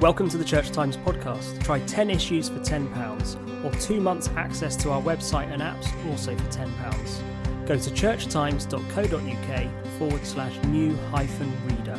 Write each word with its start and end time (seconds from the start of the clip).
Welcome 0.00 0.28
to 0.30 0.38
the 0.38 0.44
Church 0.46 0.70
Times 0.70 0.96
podcast. 0.96 1.62
Try 1.62 1.80
10 1.80 2.08
issues 2.08 2.48
for 2.48 2.58
£10 2.60 3.64
or 3.66 3.70
two 3.78 4.00
months 4.00 4.30
access 4.34 4.74
to 4.76 4.90
our 4.90 5.02
website 5.02 5.52
and 5.52 5.60
apps 5.60 5.92
also 6.08 6.34
for 6.34 6.44
£10. 6.44 7.66
Go 7.66 7.78
to 7.78 7.90
churchtimes.co.uk 7.90 9.98
forward 9.98 10.26
slash 10.26 10.56
new 10.64 10.96
hyphen 11.10 11.52
reader. 11.66 11.98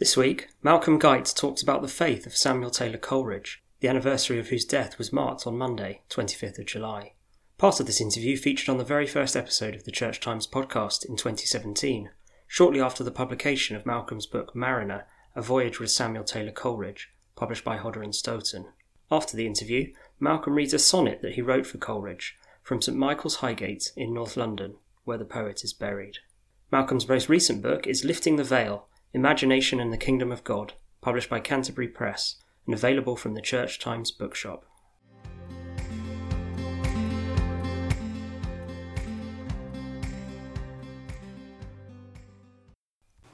This 0.00 0.16
week, 0.16 0.48
Malcolm 0.64 0.98
Guite 0.98 1.32
talks 1.36 1.62
about 1.62 1.82
the 1.82 1.88
faith 1.88 2.26
of 2.26 2.36
Samuel 2.36 2.70
Taylor 2.70 2.98
Coleridge, 2.98 3.62
the 3.78 3.86
anniversary 3.86 4.40
of 4.40 4.48
whose 4.48 4.64
death 4.64 4.98
was 4.98 5.12
marked 5.12 5.46
on 5.46 5.56
Monday, 5.56 6.02
25th 6.10 6.58
of 6.58 6.66
July. 6.66 7.12
Part 7.58 7.80
of 7.80 7.86
this 7.86 8.02
interview 8.02 8.36
featured 8.36 8.68
on 8.68 8.76
the 8.76 8.84
very 8.84 9.06
first 9.06 9.34
episode 9.34 9.74
of 9.74 9.84
the 9.84 9.90
Church 9.90 10.20
Times 10.20 10.46
podcast 10.46 11.06
in 11.06 11.16
2017, 11.16 12.10
shortly 12.46 12.82
after 12.82 13.02
the 13.02 13.10
publication 13.10 13.74
of 13.74 13.86
Malcolm's 13.86 14.26
book 14.26 14.54
Mariner, 14.54 15.06
A 15.34 15.40
Voyage 15.40 15.80
with 15.80 15.90
Samuel 15.90 16.24
Taylor 16.24 16.52
Coleridge, 16.52 17.14
published 17.34 17.64
by 17.64 17.78
Hodder 17.78 18.02
and 18.02 18.14
Stoughton. 18.14 18.66
After 19.10 19.38
the 19.38 19.46
interview, 19.46 19.94
Malcolm 20.20 20.52
reads 20.52 20.74
a 20.74 20.78
sonnet 20.78 21.22
that 21.22 21.36
he 21.36 21.40
wrote 21.40 21.66
for 21.66 21.78
Coleridge 21.78 22.36
from 22.62 22.82
St 22.82 22.94
Michael's 22.94 23.36
Highgate 23.36 23.90
in 23.96 24.12
North 24.12 24.36
London, 24.36 24.74
where 25.04 25.16
the 25.16 25.24
poet 25.24 25.64
is 25.64 25.72
buried. 25.72 26.18
Malcolm's 26.70 27.08
most 27.08 27.30
recent 27.30 27.62
book 27.62 27.86
is 27.86 28.04
Lifting 28.04 28.36
the 28.36 28.44
Veil 28.44 28.86
Imagination 29.14 29.80
and 29.80 29.90
the 29.90 29.96
Kingdom 29.96 30.30
of 30.30 30.44
God, 30.44 30.74
published 31.00 31.30
by 31.30 31.40
Canterbury 31.40 31.88
Press 31.88 32.36
and 32.66 32.74
available 32.74 33.16
from 33.16 33.32
the 33.32 33.40
Church 33.40 33.78
Times 33.78 34.10
bookshop. 34.10 34.66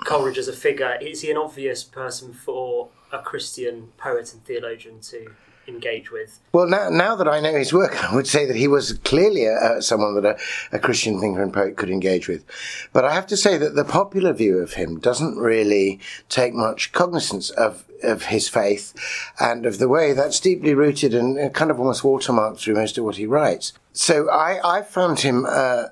Coleridge 0.05 0.39
as 0.39 0.48
a 0.48 0.53
figure, 0.53 0.98
is 1.00 1.22
he 1.22 1.31
an 1.31 1.36
obvious 1.36 1.84
person 1.84 2.33
for 2.33 2.89
a 3.12 3.19
Christian 3.19 3.92
poet 3.97 4.33
and 4.33 4.45
theologian 4.45 5.00
to 5.00 5.33
engage 5.69 6.11
with? 6.11 6.41
Well, 6.53 6.67
now, 6.67 6.89
now 6.91 7.14
that 7.17 7.28
I 7.28 7.41
know 7.41 7.55
his 7.55 7.72
work, 7.72 8.03
I 8.11 8.14
would 8.14 8.27
say 8.27 8.47
that 8.47 8.56
he 8.56 8.69
was 8.69 8.95
clearly 9.05 9.47
a, 9.47 9.80
someone 9.80 10.14
that 10.20 10.25
a, 10.25 10.77
a, 10.77 10.78
Christian 10.78 11.20
thinker 11.20 11.42
and 11.42 11.53
poet 11.53 11.77
could 11.77 11.91
engage 11.91 12.28
with. 12.28 12.45
But 12.92 13.05
I 13.05 13.14
have 13.14 13.27
to 13.28 13.36
say 13.36 13.58
that 13.58 13.75
the 13.75 13.84
popular 13.84 14.33
view 14.33 14.58
of 14.58 14.75
him 14.75 14.98
doesn't 14.98 15.39
really 15.39 16.00
take 16.28 16.55
much 16.55 16.92
cognizance 16.92 17.50
of, 17.50 17.84
of 18.03 18.25
his 18.25 18.48
faith 18.48 18.95
and 19.39 19.67
of 19.67 19.78
the 19.78 19.89
way 19.89 20.12
that's 20.12 20.41
deeply 20.41 20.75
rooted 20.75 21.14
and 21.14 21.53
kind 21.55 21.70
of 21.70 21.78
almost 21.78 22.03
watermarked 22.03 22.58
through 22.58 22.75
most 22.75 22.98
of 22.98 23.05
what 23.05 23.17
he 23.17 23.27
writes. 23.27 23.73
So 23.92 24.28
I, 24.30 24.78
I 24.78 24.83
found 24.83 25.20
him 25.20 25.47
uh, 25.47 25.86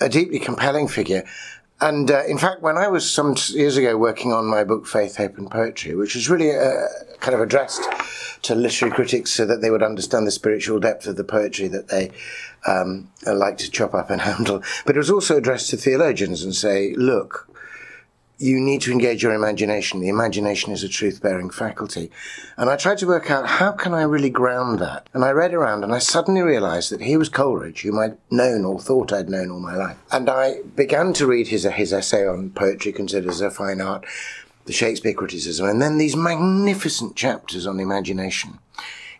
a 0.00 0.08
deeply 0.08 0.38
compelling 0.38 0.88
figure. 0.88 1.24
And 1.80 2.10
uh, 2.10 2.24
in 2.24 2.38
fact, 2.38 2.60
when 2.60 2.76
I 2.76 2.88
was 2.88 3.08
some 3.08 3.36
years 3.50 3.76
ago 3.76 3.96
working 3.96 4.32
on 4.32 4.46
my 4.46 4.64
book 4.64 4.86
Faith, 4.86 5.16
Hope 5.16 5.38
and 5.38 5.50
Poetry, 5.50 5.94
which 5.94 6.16
was 6.16 6.28
really 6.28 6.50
uh, 6.50 6.88
kind 7.20 7.34
of 7.34 7.40
addressed 7.40 7.82
to 8.42 8.54
literary 8.54 8.92
critics 8.92 9.30
so 9.30 9.46
that 9.46 9.60
they 9.60 9.70
would 9.70 9.82
understand 9.82 10.26
the 10.26 10.32
spiritual 10.32 10.80
depth 10.80 11.06
of 11.06 11.16
the 11.16 11.24
poetry 11.24 11.68
that 11.68 11.88
they 11.88 12.10
um, 12.66 13.10
like 13.26 13.58
to 13.58 13.70
chop 13.70 13.94
up 13.94 14.10
and 14.10 14.20
handle, 14.22 14.62
but 14.84 14.96
it 14.96 14.98
was 14.98 15.10
also 15.10 15.36
addressed 15.36 15.70
to 15.70 15.76
theologians 15.76 16.42
and 16.42 16.54
say, 16.54 16.94
look, 16.96 17.48
you 18.38 18.60
need 18.60 18.80
to 18.82 18.92
engage 18.92 19.22
your 19.22 19.34
imagination. 19.34 20.00
The 20.00 20.08
imagination 20.08 20.72
is 20.72 20.84
a 20.84 20.88
truth 20.88 21.20
bearing 21.20 21.50
faculty. 21.50 22.10
And 22.56 22.70
I 22.70 22.76
tried 22.76 22.98
to 22.98 23.06
work 23.06 23.30
out 23.30 23.46
how 23.46 23.72
can 23.72 23.92
I 23.92 24.02
really 24.02 24.30
ground 24.30 24.78
that? 24.78 25.08
And 25.12 25.24
I 25.24 25.30
read 25.30 25.52
around 25.52 25.82
and 25.82 25.92
I 25.92 25.98
suddenly 25.98 26.42
realized 26.42 26.90
that 26.92 27.00
here 27.00 27.18
was 27.18 27.28
Coleridge, 27.28 27.82
whom 27.82 27.98
I'd 27.98 28.16
known 28.30 28.64
or 28.64 28.78
thought 28.78 29.12
I'd 29.12 29.28
known 29.28 29.50
all 29.50 29.60
my 29.60 29.74
life. 29.74 29.98
And 30.12 30.30
I 30.30 30.62
began 30.76 31.12
to 31.14 31.26
read 31.26 31.48
his, 31.48 31.64
his 31.64 31.92
essay 31.92 32.26
on 32.26 32.50
poetry 32.50 32.92
considered 32.92 33.30
as 33.30 33.40
a 33.40 33.50
fine 33.50 33.80
art, 33.80 34.06
the 34.66 34.72
Shakespeare 34.72 35.14
criticism, 35.14 35.66
and 35.68 35.82
then 35.82 35.98
these 35.98 36.14
magnificent 36.14 37.16
chapters 37.16 37.66
on 37.66 37.80
imagination 37.80 38.60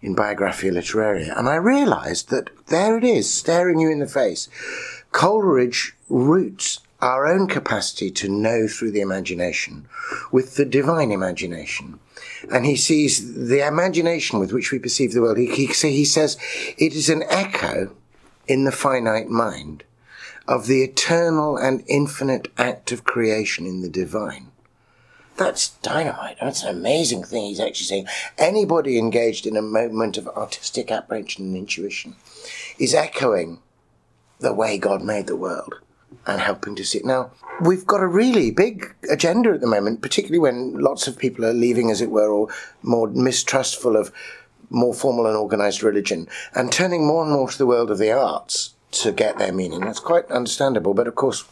in 0.00 0.14
Biographia 0.14 0.72
Literaria. 0.72 1.36
And 1.36 1.48
I 1.48 1.56
realized 1.56 2.30
that 2.30 2.50
there 2.68 2.96
it 2.96 3.02
is, 3.02 3.32
staring 3.32 3.80
you 3.80 3.90
in 3.90 3.98
the 3.98 4.06
face. 4.06 4.48
Coleridge 5.10 5.96
roots 6.08 6.80
our 7.00 7.26
own 7.26 7.46
capacity 7.46 8.10
to 8.10 8.28
know 8.28 8.66
through 8.66 8.90
the 8.90 9.00
imagination 9.00 9.86
with 10.32 10.56
the 10.56 10.64
divine 10.64 11.12
imagination. 11.12 12.00
And 12.52 12.66
he 12.66 12.76
sees 12.76 13.48
the 13.48 13.66
imagination 13.66 14.38
with 14.38 14.52
which 14.52 14.72
we 14.72 14.78
perceive 14.78 15.12
the 15.12 15.22
world. 15.22 15.38
He, 15.38 15.46
he, 15.46 15.66
he 15.66 16.04
says 16.04 16.36
it 16.76 16.94
is 16.94 17.08
an 17.08 17.22
echo 17.28 17.94
in 18.46 18.64
the 18.64 18.72
finite 18.72 19.28
mind 19.28 19.84
of 20.48 20.66
the 20.66 20.82
eternal 20.82 21.56
and 21.56 21.84
infinite 21.86 22.48
act 22.56 22.90
of 22.90 23.04
creation 23.04 23.66
in 23.66 23.82
the 23.82 23.88
divine. 23.88 24.50
That's 25.36 25.68
dynamite. 25.68 26.38
That's 26.40 26.64
an 26.64 26.76
amazing 26.76 27.22
thing 27.22 27.44
he's 27.44 27.60
actually 27.60 27.86
saying. 27.86 28.06
Anybody 28.38 28.98
engaged 28.98 29.46
in 29.46 29.56
a 29.56 29.62
moment 29.62 30.18
of 30.18 30.26
artistic 30.26 30.90
apprehension 30.90 31.44
and 31.44 31.56
intuition 31.56 32.16
is 32.76 32.92
echoing 32.92 33.60
the 34.40 34.52
way 34.52 34.78
God 34.78 35.02
made 35.02 35.28
the 35.28 35.36
world 35.36 35.76
and 36.26 36.40
helping 36.40 36.76
to 36.76 36.84
see 36.84 36.98
it. 36.98 37.04
Now, 37.04 37.30
we've 37.60 37.86
got 37.86 38.02
a 38.02 38.06
really 38.06 38.50
big 38.50 38.94
agenda 39.10 39.50
at 39.50 39.60
the 39.60 39.66
moment, 39.66 40.02
particularly 40.02 40.38
when 40.38 40.78
lots 40.78 41.08
of 41.08 41.18
people 41.18 41.44
are 41.44 41.54
leaving, 41.54 41.90
as 41.90 42.00
it 42.00 42.10
were, 42.10 42.28
or 42.28 42.48
more 42.82 43.08
mistrustful 43.08 43.96
of 43.96 44.12
more 44.70 44.92
formal 44.92 45.26
and 45.26 45.36
organized 45.36 45.82
religion, 45.82 46.28
and 46.54 46.70
turning 46.70 47.06
more 47.06 47.22
and 47.22 47.32
more 47.32 47.50
to 47.50 47.56
the 47.56 47.66
world 47.66 47.90
of 47.90 47.98
the 47.98 48.12
arts 48.12 48.74
to 48.90 49.12
get 49.12 49.38
their 49.38 49.52
meaning. 49.52 49.80
That's 49.80 50.00
quite 50.00 50.30
understandable, 50.30 50.94
but 50.94 51.08
of 51.08 51.14
course, 51.14 51.44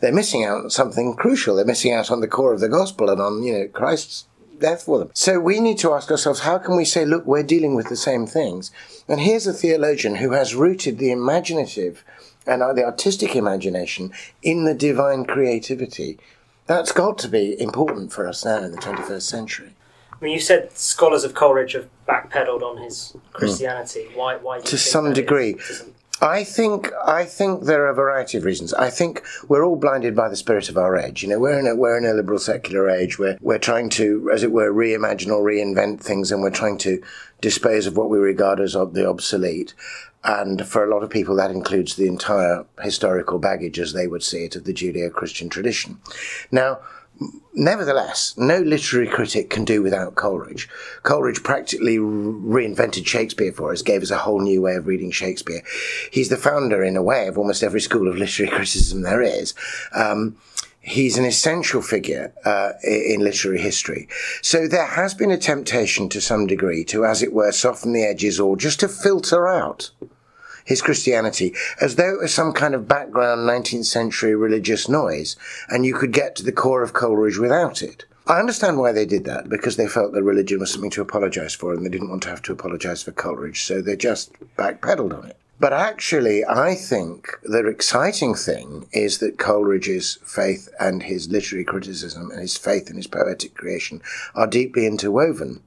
they're 0.00 0.12
missing 0.12 0.44
out 0.44 0.64
on 0.64 0.70
something 0.70 1.14
crucial. 1.14 1.56
They're 1.56 1.64
missing 1.64 1.92
out 1.92 2.10
on 2.10 2.20
the 2.20 2.28
core 2.28 2.52
of 2.52 2.60
the 2.60 2.68
gospel 2.68 3.10
and 3.10 3.20
on, 3.20 3.42
you 3.42 3.52
know, 3.52 3.68
Christ's 3.68 4.26
death 4.58 4.82
for 4.84 4.98
them. 4.98 5.10
So 5.14 5.38
we 5.38 5.60
need 5.60 5.78
to 5.78 5.92
ask 5.92 6.10
ourselves, 6.10 6.40
how 6.40 6.58
can 6.58 6.76
we 6.76 6.84
say, 6.84 7.04
look, 7.04 7.26
we're 7.26 7.42
dealing 7.42 7.74
with 7.74 7.88
the 7.88 7.96
same 7.96 8.26
things? 8.26 8.70
And 9.08 9.20
here's 9.20 9.46
a 9.46 9.52
theologian 9.52 10.16
who 10.16 10.32
has 10.32 10.54
rooted 10.54 10.98
the 10.98 11.10
imaginative 11.10 12.04
and 12.46 12.62
the 12.62 12.84
artistic 12.84 13.34
imagination 13.34 14.12
in 14.42 14.64
the 14.64 14.74
divine 14.74 15.24
creativity. 15.24 16.18
That's 16.66 16.92
got 16.92 17.18
to 17.18 17.28
be 17.28 17.60
important 17.60 18.12
for 18.12 18.26
us 18.26 18.44
now 18.44 18.58
in 18.58 18.72
the 18.72 18.78
21st 18.78 19.22
century. 19.22 19.72
I 20.12 20.24
mean, 20.24 20.32
you 20.32 20.40
said 20.40 20.72
scholars 20.76 21.24
of 21.24 21.34
Coleridge 21.34 21.72
have 21.74 21.88
backpedaled 22.08 22.62
on 22.62 22.78
his 22.78 23.14
Christianity. 23.32 24.06
Mm. 24.10 24.16
Why? 24.16 24.36
Why? 24.36 24.60
to 24.60 24.78
some 24.78 25.12
degree. 25.12 25.56
I 26.22 26.44
think 26.44 26.90
I 27.04 27.26
think 27.26 27.64
there 27.64 27.84
are 27.84 27.90
a 27.90 27.94
variety 27.94 28.38
of 28.38 28.44
reasons. 28.44 28.72
I 28.72 28.88
think 28.88 29.22
we're 29.48 29.64
all 29.64 29.76
blinded 29.76 30.16
by 30.16 30.30
the 30.30 30.36
spirit 30.36 30.70
of 30.70 30.78
our 30.78 30.96
age. 30.96 31.22
You 31.22 31.28
know, 31.28 31.38
we're 31.38 31.58
in 31.58 31.66
a 31.66 31.76
we're 31.76 31.98
in 31.98 32.06
a 32.06 32.14
liberal 32.14 32.38
secular 32.38 32.88
age 32.88 33.18
where 33.18 33.36
we're 33.42 33.58
trying 33.58 33.90
to, 33.90 34.30
as 34.32 34.42
it 34.42 34.52
were, 34.52 34.72
reimagine 34.72 35.30
or 35.30 35.44
reinvent 35.44 36.00
things, 36.00 36.32
and 36.32 36.40
we're 36.40 36.50
trying 36.50 36.78
to 36.78 37.02
dispose 37.42 37.86
of 37.86 37.98
what 37.98 38.08
we 38.08 38.18
regard 38.18 38.60
as 38.60 38.72
the 38.72 39.06
obsolete. 39.06 39.74
And 40.26 40.66
for 40.66 40.84
a 40.84 40.92
lot 40.92 41.04
of 41.04 41.10
people, 41.10 41.36
that 41.36 41.52
includes 41.52 41.94
the 41.94 42.08
entire 42.08 42.66
historical 42.82 43.38
baggage, 43.38 43.78
as 43.78 43.92
they 43.92 44.08
would 44.08 44.24
see 44.24 44.44
it, 44.44 44.56
of 44.56 44.64
the 44.64 44.74
Judeo 44.74 45.12
Christian 45.12 45.48
tradition. 45.48 46.00
Now, 46.50 46.80
Nevertheless, 47.54 48.34
no 48.36 48.58
literary 48.58 49.06
critic 49.06 49.48
can 49.48 49.64
do 49.64 49.80
without 49.80 50.16
Coleridge. 50.16 50.68
Coleridge 51.02 51.42
practically 51.42 51.96
reinvented 51.96 53.06
Shakespeare 53.06 53.52
for 53.52 53.72
us, 53.72 53.80
gave 53.80 54.02
us 54.02 54.10
a 54.10 54.18
whole 54.18 54.40
new 54.40 54.60
way 54.60 54.74
of 54.74 54.86
reading 54.86 55.10
Shakespeare. 55.10 55.62
He's 56.10 56.28
the 56.28 56.36
founder, 56.36 56.84
in 56.84 56.94
a 56.94 57.02
way, 57.02 57.26
of 57.26 57.38
almost 57.38 57.62
every 57.62 57.80
school 57.80 58.08
of 58.08 58.16
literary 58.18 58.50
criticism 58.50 59.00
there 59.00 59.22
is. 59.22 59.54
Um, 59.94 60.36
he's 60.80 61.16
an 61.16 61.24
essential 61.24 61.80
figure 61.80 62.34
uh, 62.44 62.72
in 62.84 63.20
literary 63.20 63.60
history. 63.60 64.08
So 64.42 64.68
there 64.68 64.86
has 64.86 65.14
been 65.14 65.30
a 65.30 65.38
temptation 65.38 66.10
to 66.10 66.20
some 66.20 66.46
degree 66.46 66.84
to, 66.84 67.06
as 67.06 67.22
it 67.22 67.32
were, 67.32 67.52
soften 67.52 67.94
the 67.94 68.04
edges 68.04 68.38
or 68.38 68.58
just 68.58 68.80
to 68.80 68.88
filter 68.88 69.48
out 69.48 69.90
his 70.66 70.82
Christianity 70.82 71.54
as 71.80 71.96
though 71.96 72.14
it 72.14 72.20
was 72.20 72.34
some 72.34 72.52
kind 72.52 72.74
of 72.74 72.86
background 72.86 73.48
19th 73.48 73.86
century 73.86 74.34
religious 74.34 74.88
noise, 74.88 75.36
and 75.70 75.86
you 75.86 75.94
could 75.94 76.12
get 76.12 76.36
to 76.36 76.42
the 76.42 76.52
core 76.52 76.82
of 76.82 76.92
Coleridge 76.92 77.38
without 77.38 77.80
it. 77.80 78.04
I 78.26 78.40
understand 78.40 78.78
why 78.78 78.90
they 78.90 79.06
did 79.06 79.24
that, 79.24 79.48
because 79.48 79.76
they 79.76 79.86
felt 79.86 80.12
that 80.12 80.22
religion 80.24 80.58
was 80.58 80.72
something 80.72 80.90
to 80.90 81.00
apologise 81.00 81.54
for, 81.54 81.72
and 81.72 81.86
they 81.86 81.90
didn't 81.90 82.10
want 82.10 82.24
to 82.24 82.28
have 82.28 82.42
to 82.42 82.52
apologise 82.52 83.04
for 83.04 83.12
Coleridge, 83.12 83.62
so 83.62 83.80
they 83.80 83.96
just 83.96 84.32
backpedaled 84.56 85.16
on 85.16 85.28
it. 85.28 85.36
But 85.58 85.72
actually, 85.72 86.44
I 86.44 86.74
think 86.74 87.28
the 87.44 87.66
exciting 87.66 88.34
thing 88.34 88.88
is 88.92 89.18
that 89.18 89.38
Coleridge's 89.38 90.18
faith 90.24 90.68
and 90.78 91.04
his 91.04 91.30
literary 91.30 91.64
criticism 91.64 92.30
and 92.30 92.40
his 92.40 92.58
faith 92.58 92.88
and 92.88 92.96
his 92.96 93.06
poetic 93.06 93.54
creation 93.54 94.02
are 94.34 94.46
deeply 94.46 94.86
interwoven. 94.86 95.62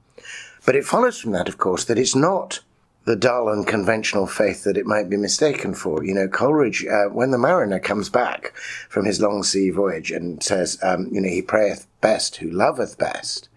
But 0.64 0.76
it 0.76 0.84
follows 0.84 1.18
from 1.18 1.32
that, 1.32 1.48
of 1.48 1.58
course, 1.58 1.84
that 1.86 1.98
it's 1.98 2.14
not 2.14 2.60
the 3.10 3.16
dull 3.16 3.48
and 3.48 3.66
conventional 3.66 4.24
faith 4.24 4.62
that 4.62 4.76
it 4.76 4.86
might 4.86 5.10
be 5.10 5.16
mistaken 5.16 5.74
for. 5.74 6.04
You 6.04 6.14
know, 6.14 6.28
Coleridge, 6.28 6.86
uh, 6.86 7.06
when 7.06 7.32
the 7.32 7.38
mariner 7.38 7.80
comes 7.80 8.08
back 8.08 8.56
from 8.88 9.04
his 9.04 9.20
long 9.20 9.42
sea 9.42 9.70
voyage 9.70 10.12
and 10.12 10.40
says, 10.40 10.78
um, 10.84 11.08
you 11.10 11.20
know, 11.20 11.28
he 11.28 11.42
prayeth 11.42 11.88
best 12.00 12.36
who 12.36 12.48
loveth 12.48 12.98
best 12.98 13.48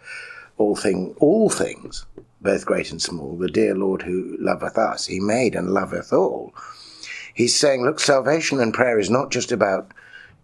all 0.57 0.75
thing, 0.75 1.13
all 1.19 1.51
things, 1.51 2.03
both 2.41 2.65
great 2.65 2.89
and 2.89 2.99
small, 2.99 3.37
the 3.37 3.47
dear 3.47 3.75
Lord 3.75 4.01
who 4.01 4.35
loveth 4.39 4.75
us, 4.75 5.05
he 5.05 5.19
made 5.19 5.53
and 5.53 5.69
loveth 5.69 6.11
all. 6.11 6.51
He's 7.35 7.55
saying, 7.55 7.83
look, 7.83 7.99
salvation 7.99 8.59
and 8.59 8.73
prayer 8.73 8.97
is 8.97 9.11
not 9.11 9.31
just 9.31 9.51
about 9.51 9.91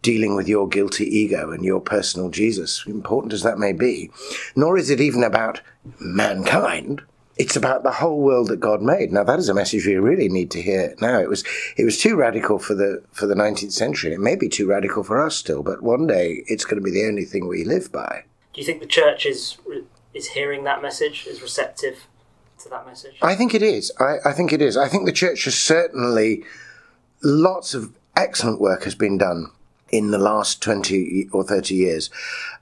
dealing 0.04 0.36
with 0.36 0.48
your 0.48 0.68
guilty 0.68 1.06
ego 1.06 1.50
and 1.50 1.66
your 1.66 1.82
personal 1.82 2.30
Jesus, 2.30 2.84
important 2.86 3.34
as 3.34 3.42
that 3.42 3.58
may 3.58 3.74
be, 3.74 4.12
nor 4.56 4.78
is 4.78 4.92
it 4.92 5.02
even 5.02 5.24
about 5.24 5.62
mankind. 6.00 7.02
It's 7.40 7.56
about 7.56 7.84
the 7.84 7.94
whole 7.94 8.20
world 8.20 8.50
that 8.50 8.60
God 8.60 8.82
made. 8.82 9.12
Now 9.12 9.24
that 9.24 9.40
is 9.40 9.50
a 9.50 9.54
message 9.54 9.86
we 9.86 9.96
really 9.96 10.30
need 10.30 10.52
to 10.52 10.62
hear 10.62 10.94
now. 11.00 11.20
It 11.20 11.30
was 11.30 11.44
it 11.78 11.86
was 11.86 11.98
too 11.98 12.16
radical 12.16 12.60
for 12.60 12.76
the 12.76 13.02
for 13.12 13.26
the 13.26 13.34
19th 13.34 13.72
century. 13.72 14.14
It 14.14 14.20
may 14.20 14.36
be 14.36 14.50
too 14.50 14.68
radical 14.68 15.04
for 15.04 15.26
us 15.26 15.36
still, 15.38 15.64
but 15.64 15.82
one 15.82 16.06
day 16.06 16.44
it's 16.48 16.66
going 16.66 16.82
to 16.82 16.84
be 16.84 16.92
the 16.92 17.08
only 17.08 17.26
thing 17.26 17.48
we 17.48 17.64
live 17.64 17.92
by. 17.92 18.26
Do 18.54 18.62
you 18.62 18.66
think 18.66 18.82
the 18.82 18.88
church 18.88 19.26
is 19.26 19.58
is 20.14 20.28
hearing 20.28 20.66
that 20.66 20.82
message, 20.82 21.26
is 21.28 21.42
receptive 21.42 22.08
to 22.60 22.70
that 22.70 22.86
message? 22.86 23.16
I 23.22 23.36
think 23.36 23.56
it 23.56 23.64
is. 23.64 23.92
I, 24.00 24.18
I 24.26 24.34
think 24.34 24.52
it 24.52 24.62
is. 24.62 24.76
I 24.76 24.90
think 24.90 25.06
the 25.06 25.14
church 25.14 25.46
has 25.46 25.56
certainly 25.56 26.44
lots 27.24 27.74
of 27.74 27.94
excellent 28.16 28.60
work 28.60 28.84
has 28.84 28.96
been 28.96 29.18
done 29.18 29.52
in 29.92 30.12
the 30.12 30.18
last 30.18 30.62
20 30.62 31.30
or 31.32 31.44
30 31.44 31.74
years 31.74 32.10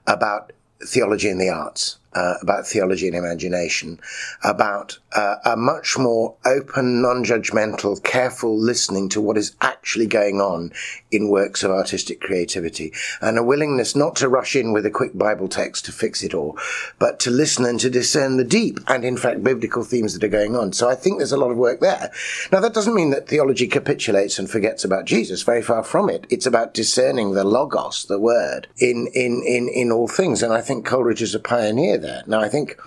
about 0.06 0.52
theology 0.84 1.28
and 1.28 1.40
the 1.40 1.48
arts 1.48 1.98
uh, 2.14 2.34
about 2.42 2.66
theology 2.66 3.06
and 3.06 3.16
imagination, 3.16 4.00
about 4.42 4.98
uh, 5.12 5.36
a 5.44 5.56
much 5.56 5.96
more 5.98 6.36
open, 6.44 7.02
non-judgmental, 7.02 8.02
careful 8.02 8.58
listening 8.58 9.08
to 9.08 9.20
what 9.20 9.36
is 9.36 9.56
actually 9.60 10.06
going 10.06 10.40
on 10.40 10.72
in 11.10 11.28
works 11.28 11.62
of 11.62 11.70
artistic 11.70 12.20
creativity, 12.20 12.92
and 13.20 13.38
a 13.38 13.42
willingness 13.42 13.94
not 13.94 14.16
to 14.16 14.28
rush 14.28 14.56
in 14.56 14.72
with 14.72 14.86
a 14.86 14.90
quick 14.90 15.16
Bible 15.16 15.48
text 15.48 15.84
to 15.84 15.92
fix 15.92 16.22
it 16.22 16.34
all, 16.34 16.58
but 16.98 17.20
to 17.20 17.30
listen 17.30 17.64
and 17.64 17.80
to 17.80 17.90
discern 17.90 18.36
the 18.36 18.44
deep 18.44 18.78
and, 18.88 19.04
in 19.04 19.16
fact, 19.16 19.44
biblical 19.44 19.84
themes 19.84 20.14
that 20.14 20.24
are 20.24 20.28
going 20.28 20.56
on. 20.56 20.72
So 20.72 20.88
I 20.88 20.94
think 20.94 21.18
there's 21.18 21.32
a 21.32 21.36
lot 21.36 21.50
of 21.50 21.56
work 21.56 21.80
there. 21.80 22.10
Now, 22.50 22.60
that 22.60 22.74
doesn't 22.74 22.94
mean 22.94 23.10
that 23.10 23.28
theology 23.28 23.66
capitulates 23.66 24.38
and 24.38 24.48
forgets 24.48 24.84
about 24.84 25.04
Jesus. 25.04 25.42
Very 25.42 25.62
far 25.62 25.82
from 25.82 26.08
it. 26.08 26.26
It's 26.30 26.46
about 26.46 26.74
discerning 26.74 27.32
the 27.32 27.44
logos, 27.44 28.06
the 28.06 28.18
word, 28.18 28.66
in 28.78 29.08
in 29.14 29.42
in 29.46 29.68
in 29.68 29.92
all 29.92 30.08
things. 30.08 30.42
And 30.42 30.52
I 30.52 30.60
think 30.60 30.84
Coleridge 30.84 31.22
is 31.22 31.34
a 31.34 31.40
pioneer 31.40 31.97
there. 31.98 32.22
Now, 32.26 32.40
I 32.40 32.48
think 32.48 32.78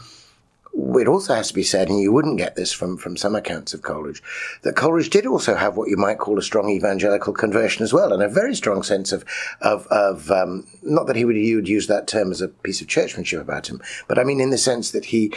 it 0.73 1.07
also 1.07 1.35
has 1.35 1.49
to 1.49 1.53
be 1.53 1.63
said, 1.63 1.89
and 1.89 1.99
you 1.99 2.11
wouldn't 2.11 2.37
get 2.37 2.55
this 2.55 2.71
from, 2.71 2.97
from 2.97 3.17
some 3.17 3.35
accounts 3.35 3.73
of 3.73 3.81
Coleridge, 3.81 4.23
that 4.63 4.75
Coleridge 4.75 5.09
did 5.09 5.25
also 5.25 5.55
have 5.55 5.75
what 5.75 5.89
you 5.89 5.97
might 5.97 6.17
call 6.17 6.39
a 6.39 6.43
strong 6.43 6.69
evangelical 6.69 7.33
conversion 7.33 7.83
as 7.83 7.93
well, 7.93 8.13
and 8.13 8.23
a 8.23 8.29
very 8.29 8.55
strong 8.55 8.83
sense 8.83 9.11
of, 9.11 9.25
of, 9.61 9.85
of 9.87 10.31
um, 10.31 10.65
not 10.81 11.07
that 11.07 11.15
he 11.15 11.25
would, 11.25 11.35
he 11.35 11.55
would 11.55 11.67
use 11.67 11.87
that 11.87 12.07
term 12.07 12.31
as 12.31 12.41
a 12.41 12.47
piece 12.47 12.81
of 12.81 12.87
churchmanship 12.87 13.41
about 13.41 13.69
him, 13.69 13.81
but 14.07 14.17
I 14.17 14.23
mean 14.23 14.39
in 14.39 14.49
the 14.49 14.57
sense 14.57 14.91
that 14.91 15.05
he, 15.05 15.33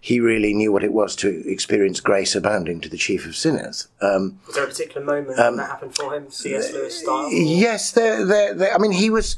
he 0.00 0.18
really 0.18 0.54
knew 0.54 0.72
what 0.72 0.84
it 0.84 0.92
was 0.92 1.14
to 1.16 1.46
experience 1.46 2.00
grace 2.00 2.34
abounding 2.34 2.80
to 2.80 2.88
the 2.88 2.96
chief 2.96 3.26
of 3.26 3.36
sinners. 3.36 3.88
Um, 4.00 4.40
was 4.46 4.56
there 4.56 4.64
a 4.64 4.68
particular 4.68 5.04
moment 5.04 5.38
um, 5.38 5.56
that 5.56 5.68
happened 5.68 5.94
for 5.94 6.14
him, 6.14 6.30
C.S. 6.30 6.72
Lewis 6.72 7.00
style? 7.00 7.30
Yes, 7.30 7.92
there, 7.92 8.24
there, 8.24 8.54
there, 8.54 8.74
I 8.74 8.78
mean, 8.78 8.92
he 8.92 9.10
was 9.10 9.36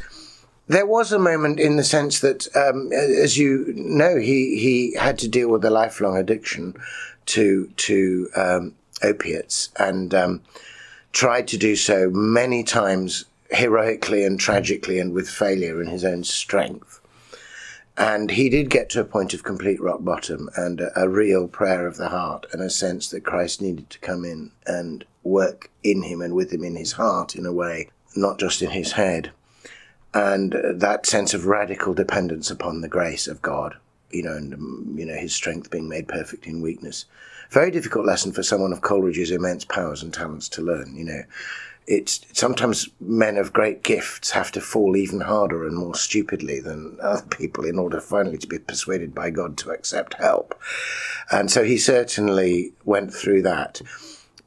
there 0.69 0.87
was 0.87 1.13
a 1.13 1.19
moment 1.19 1.59
in 1.59 1.77
the 1.77 1.85
sense 1.85 2.21
that, 2.21 2.49
um, 2.57 2.93
as 2.93 3.37
you 3.37 3.73
know, 3.77 4.17
he, 4.17 4.59
he 4.59 4.95
had 4.97 5.19
to 5.19 5.29
deal 5.29 5.49
with 5.49 5.65
a 5.65 5.71
lifelong 5.71 6.17
addiction 6.17 6.75
to 7.27 7.67
to 7.77 8.29
um, 8.35 8.75
opiates 9.03 9.71
and 9.77 10.15
um, 10.15 10.41
tried 11.13 11.47
to 11.49 11.57
do 11.57 11.77
so 11.77 12.11
many 12.11 12.63
times 12.65 13.25
heroically 13.51 14.25
and 14.25 14.41
tragically 14.41 14.99
and 14.99 15.13
with 15.13 15.29
failure 15.29 15.81
in 15.81 15.89
his 15.89 16.05
own 16.05 16.25
strength. 16.25 17.01
And 17.97 18.31
he 18.31 18.49
did 18.49 18.71
get 18.71 18.89
to 18.91 19.01
a 19.01 19.05
point 19.05 19.35
of 19.35 19.45
complete 19.45 19.81
rock 19.81 20.03
bottom 20.03 20.49
and 20.57 20.81
a, 20.81 21.03
a 21.03 21.09
real 21.09 21.47
prayer 21.47 21.87
of 21.87 21.99
the 21.99 22.09
heart 22.09 22.47
and 22.53 22.63
a 22.63 22.71
sense 22.71 23.11
that 23.11 23.25
Christ 23.25 23.61
needed 23.61 23.91
to 23.91 23.99
come 23.99 24.25
in 24.25 24.51
and 24.67 25.05
work 25.23 25.71
in 25.83 26.03
him 26.03 26.23
and 26.23 26.35
with 26.35 26.53
him 26.53 26.65
in 26.65 26.77
his 26.77 26.93
heart 26.93 27.37
in 27.37 27.45
a 27.45 27.53
way, 27.53 27.91
not 28.17 28.39
just 28.39 28.63
in 28.63 28.71
his 28.71 28.93
head 28.93 29.33
and 30.15 30.55
that 30.65 31.07
sense 31.07 31.35
of 31.35 31.47
radical 31.47 31.95
dependence 31.95 32.51
upon 32.51 32.81
the 32.81 32.89
grace 32.89 33.27
of 33.27 33.43
God, 33.43 33.77
you 34.11 34.23
know, 34.23 34.33
and 34.33 34.55
um, 34.55 34.95
you 34.97 35.07
know 35.07 35.17
His 35.17 35.35
strength 35.35 35.71
being 35.71 35.89
made 35.89 36.09
perfect 36.09 36.47
in 36.47 36.61
weakness. 36.61 37.07
Very 37.51 37.71
difficult 37.71 38.07
lesson 38.07 38.33
for 38.33 38.43
someone 38.43 38.73
of 38.73 38.81
Coleridge's 38.81 39.31
immense 39.31 39.65
powers 39.65 40.03
and 40.03 40.13
talents 40.13 40.49
to 40.51 40.63
learn. 40.63 40.97
You 40.97 41.05
know, 41.05 41.23
it's 41.87 42.21
sometimes 42.33 42.89
men 43.01 43.37
of 43.37 43.53
great 43.53 43.83
gifts 43.83 44.31
have 44.31 44.53
to 44.53 44.61
fall 44.61 44.97
even 44.97 45.21
harder 45.21 45.67
and 45.67 45.77
more 45.77 45.95
stupidly 45.95 46.61
than 46.61 46.99
other 47.03 47.27
people 47.27 47.65
in 47.65 47.79
order 47.79 48.01
finally 48.01 48.39
to 48.39 48.47
be 48.47 48.59
persuaded 48.59 49.15
by 49.15 49.31
God 49.31 49.57
to 49.59 49.71
accept 49.71 50.15
help. 50.15 50.59
And 51.31 51.51
so 51.51 51.65
he 51.65 51.79
certainly 51.79 52.73
went 52.85 53.13
through 53.13 53.43
that 53.43 53.81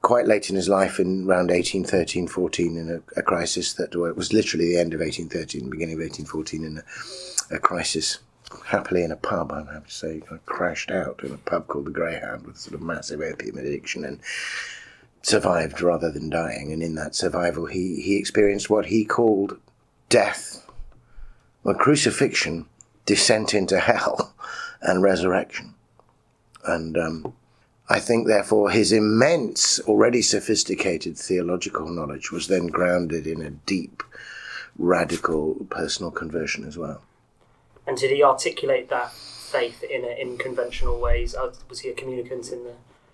quite 0.06 0.28
late 0.28 0.52
in 0.52 0.56
his 0.56 0.70
life, 0.70 1.00
in 1.00 1.28
around 1.28 1.50
1813, 1.50 2.28
14, 2.28 2.78
in 2.78 2.92
a, 2.92 3.20
a 3.20 3.24
crisis 3.24 3.74
that 3.74 3.96
well, 3.96 4.14
was 4.14 4.32
literally 4.32 4.68
the 4.68 4.78
end 4.78 4.94
of 4.94 5.00
1813, 5.00 5.68
beginning 5.68 5.96
of 5.96 6.00
1814, 6.00 6.64
in 6.64 6.78
a, 6.78 7.56
a 7.56 7.58
crisis 7.58 8.20
happily 8.68 9.04
in 9.04 9.12
a 9.12 9.16
pub, 9.16 9.52
I'm 9.52 9.66
happy 9.66 9.88
to 9.88 9.92
say, 9.92 10.22
of 10.30 10.46
crashed 10.46 10.92
out 10.92 11.22
in 11.24 11.32
a 11.32 11.38
pub 11.38 11.66
called 11.66 11.86
the 11.86 11.92
Greyhound 11.92 12.46
with 12.46 12.56
sort 12.56 12.76
of 12.76 12.84
massive 12.84 13.20
opium 13.20 13.58
addiction 13.58 14.06
and 14.06 14.20
survived 15.24 15.82
rather 15.82 16.12
than 16.12 16.30
dying. 16.30 16.72
And 16.72 16.84
in 16.84 16.94
that 16.94 17.16
survival, 17.16 17.66
he, 17.66 18.00
he 18.00 18.18
experienced 18.18 18.70
what 18.70 18.86
he 18.86 19.06
called 19.06 19.58
death, 20.10 20.70
well, 21.64 21.74
crucifixion, 21.74 22.68
descent 23.08 23.56
into 23.56 23.80
hell, 23.80 24.36
and 24.84 25.02
resurrection. 25.02 25.74
And 26.64 26.96
um, 26.96 27.34
I 27.88 28.00
think, 28.00 28.28
therefore, 28.28 28.72
his 28.72 28.92
immense, 28.92 29.80
already 29.82 30.22
sophisticated 30.22 31.18
theological 31.18 31.88
knowledge 31.88 32.32
was 32.32 32.48
then 32.48 32.68
grounded 32.68 33.28
in 33.28 33.42
a 33.42 33.52
deep, 33.52 34.02
radical 34.78 35.56
personal 35.70 36.12
conversion 36.12 36.66
as 36.66 36.78
well. 36.78 37.02
And 37.86 37.96
did 37.96 38.10
he 38.10 38.24
articulate 38.24 38.90
that 38.90 39.12
faith 39.12 39.84
in 39.84 40.04
a, 40.04 40.20
in 40.20 40.38
conventional 40.38 41.00
ways? 41.00 41.36
Uh, 41.36 41.54
was 41.70 41.82
he 41.82 41.90
a 41.90 41.94
communicant 41.94 42.52
in 42.52 42.64
the? 42.64 42.74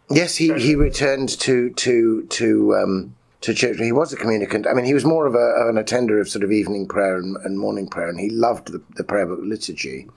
Yes, 0.09 0.37
he, 0.37 0.53
he 0.53 0.75
returned 0.75 1.29
to 1.39 1.69
to 1.71 2.23
to 2.23 2.75
um, 2.75 3.15
to 3.41 3.53
church. 3.55 3.77
He 3.77 3.91
was 3.91 4.13
a 4.13 4.17
communicant. 4.17 4.67
I 4.67 4.73
mean, 4.73 4.85
he 4.85 4.93
was 4.93 5.03
more 5.03 5.25
of, 5.25 5.35
a, 5.35 5.37
of 5.37 5.67
an 5.67 5.77
attender 5.77 6.19
of 6.19 6.29
sort 6.29 6.43
of 6.43 6.51
evening 6.51 6.87
prayer 6.87 7.17
and, 7.17 7.37
and 7.37 7.59
morning 7.59 7.87
prayer, 7.87 8.07
and 8.07 8.19
he 8.19 8.29
loved 8.29 8.71
the, 8.71 8.81
the, 8.95 9.03
prayer 9.03 9.25
book 9.25 9.39
liturgy. 9.41 10.07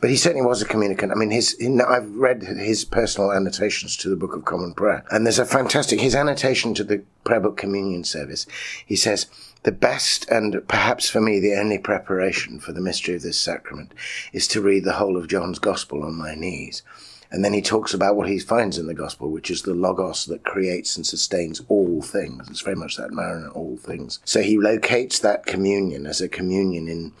But 0.00 0.10
he 0.10 0.16
certainly 0.16 0.46
was 0.46 0.60
a 0.60 0.66
communicant. 0.66 1.10
I 1.10 1.14
mean, 1.14 1.30
his, 1.30 1.56
I've 1.86 2.14
read 2.14 2.42
his 2.42 2.84
personal 2.84 3.32
annotations 3.32 3.96
to 3.98 4.10
the 4.10 4.16
Book 4.16 4.36
of 4.36 4.44
Common 4.44 4.74
Prayer, 4.74 5.04
and 5.10 5.24
there's 5.26 5.38
a 5.38 5.46
fantastic 5.46 6.00
his 6.00 6.14
annotation 6.14 6.74
to 6.74 6.84
the 6.84 7.02
prayer 7.24 7.40
book 7.40 7.56
communion 7.56 8.04
service. 8.04 8.46
He 8.84 8.96
says. 8.96 9.26
The 9.62 9.72
best 9.72 10.30
and 10.30 10.62
perhaps 10.68 11.10
for 11.10 11.20
me 11.20 11.40
the 11.40 11.56
only 11.56 11.78
preparation 11.78 12.60
for 12.60 12.70
the 12.70 12.80
mystery 12.80 13.16
of 13.16 13.22
this 13.22 13.40
sacrament 13.40 13.92
is 14.32 14.46
to 14.48 14.60
read 14.60 14.84
the 14.84 14.92
whole 14.92 15.16
of 15.16 15.26
John's 15.26 15.58
Gospel 15.58 16.04
on 16.04 16.14
my 16.14 16.36
knees. 16.36 16.84
And 17.30 17.44
then 17.44 17.52
he 17.52 17.62
talks 17.62 17.92
about 17.92 18.16
what 18.16 18.28
he 18.28 18.38
finds 18.38 18.78
in 18.78 18.86
the 18.86 18.94
gospel, 18.94 19.30
which 19.30 19.50
is 19.50 19.62
the 19.62 19.74
logos 19.74 20.26
that 20.26 20.44
creates 20.44 20.96
and 20.96 21.06
sustains 21.06 21.60
all 21.68 22.02
things. 22.02 22.48
It's 22.48 22.60
very 22.60 22.76
much 22.76 22.96
that 22.96 23.12
mariner, 23.12 23.50
all 23.50 23.76
things. 23.76 24.20
So 24.24 24.42
he 24.42 24.58
locates 24.58 25.18
that 25.20 25.46
communion 25.46 26.06
as 26.06 26.20
a 26.20 26.28
communion 26.28 26.88
in, 26.88 27.12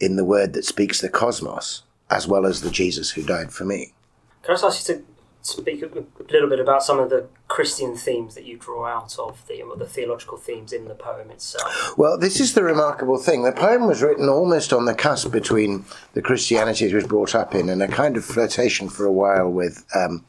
in 0.00 0.16
the 0.16 0.24
word 0.24 0.52
that 0.52 0.64
speaks 0.64 1.00
the 1.00 1.08
cosmos, 1.08 1.82
as 2.10 2.26
well 2.26 2.46
as 2.46 2.60
the 2.60 2.70
Jesus 2.70 3.10
who 3.10 3.22
died 3.22 3.52
for 3.52 3.64
me. 3.64 3.94
Can 4.42 4.56
I 4.56 4.66
ask 4.66 4.88
you 4.88 4.96
to 4.96 5.02
speak 5.48 5.82
a 5.82 5.88
little 6.32 6.48
bit 6.48 6.60
about 6.60 6.82
some 6.82 6.98
of 6.98 7.10
the 7.10 7.26
Christian 7.48 7.96
themes 7.96 8.34
that 8.34 8.44
you 8.44 8.56
draw 8.56 8.86
out 8.86 9.18
of 9.18 9.46
the, 9.46 9.62
the 9.76 9.86
theological 9.86 10.36
themes 10.36 10.72
in 10.72 10.86
the 10.86 10.94
poem 10.94 11.30
itself? 11.30 11.96
Well, 11.96 12.18
this 12.18 12.40
is 12.40 12.54
the 12.54 12.62
remarkable 12.62 13.18
thing. 13.18 13.42
The 13.42 13.52
poem 13.52 13.86
was 13.86 14.02
written 14.02 14.28
almost 14.28 14.72
on 14.72 14.84
the 14.84 14.94
cusp 14.94 15.32
between 15.32 15.84
the 16.12 16.22
Christianity 16.22 16.86
it 16.86 16.94
was 16.94 17.06
brought 17.06 17.34
up 17.34 17.54
in 17.54 17.68
and 17.68 17.82
a 17.82 17.88
kind 17.88 18.16
of 18.16 18.24
flirtation 18.24 18.88
for 18.88 19.04
a 19.04 19.12
while 19.12 19.50
with 19.50 19.84
um, 19.94 20.24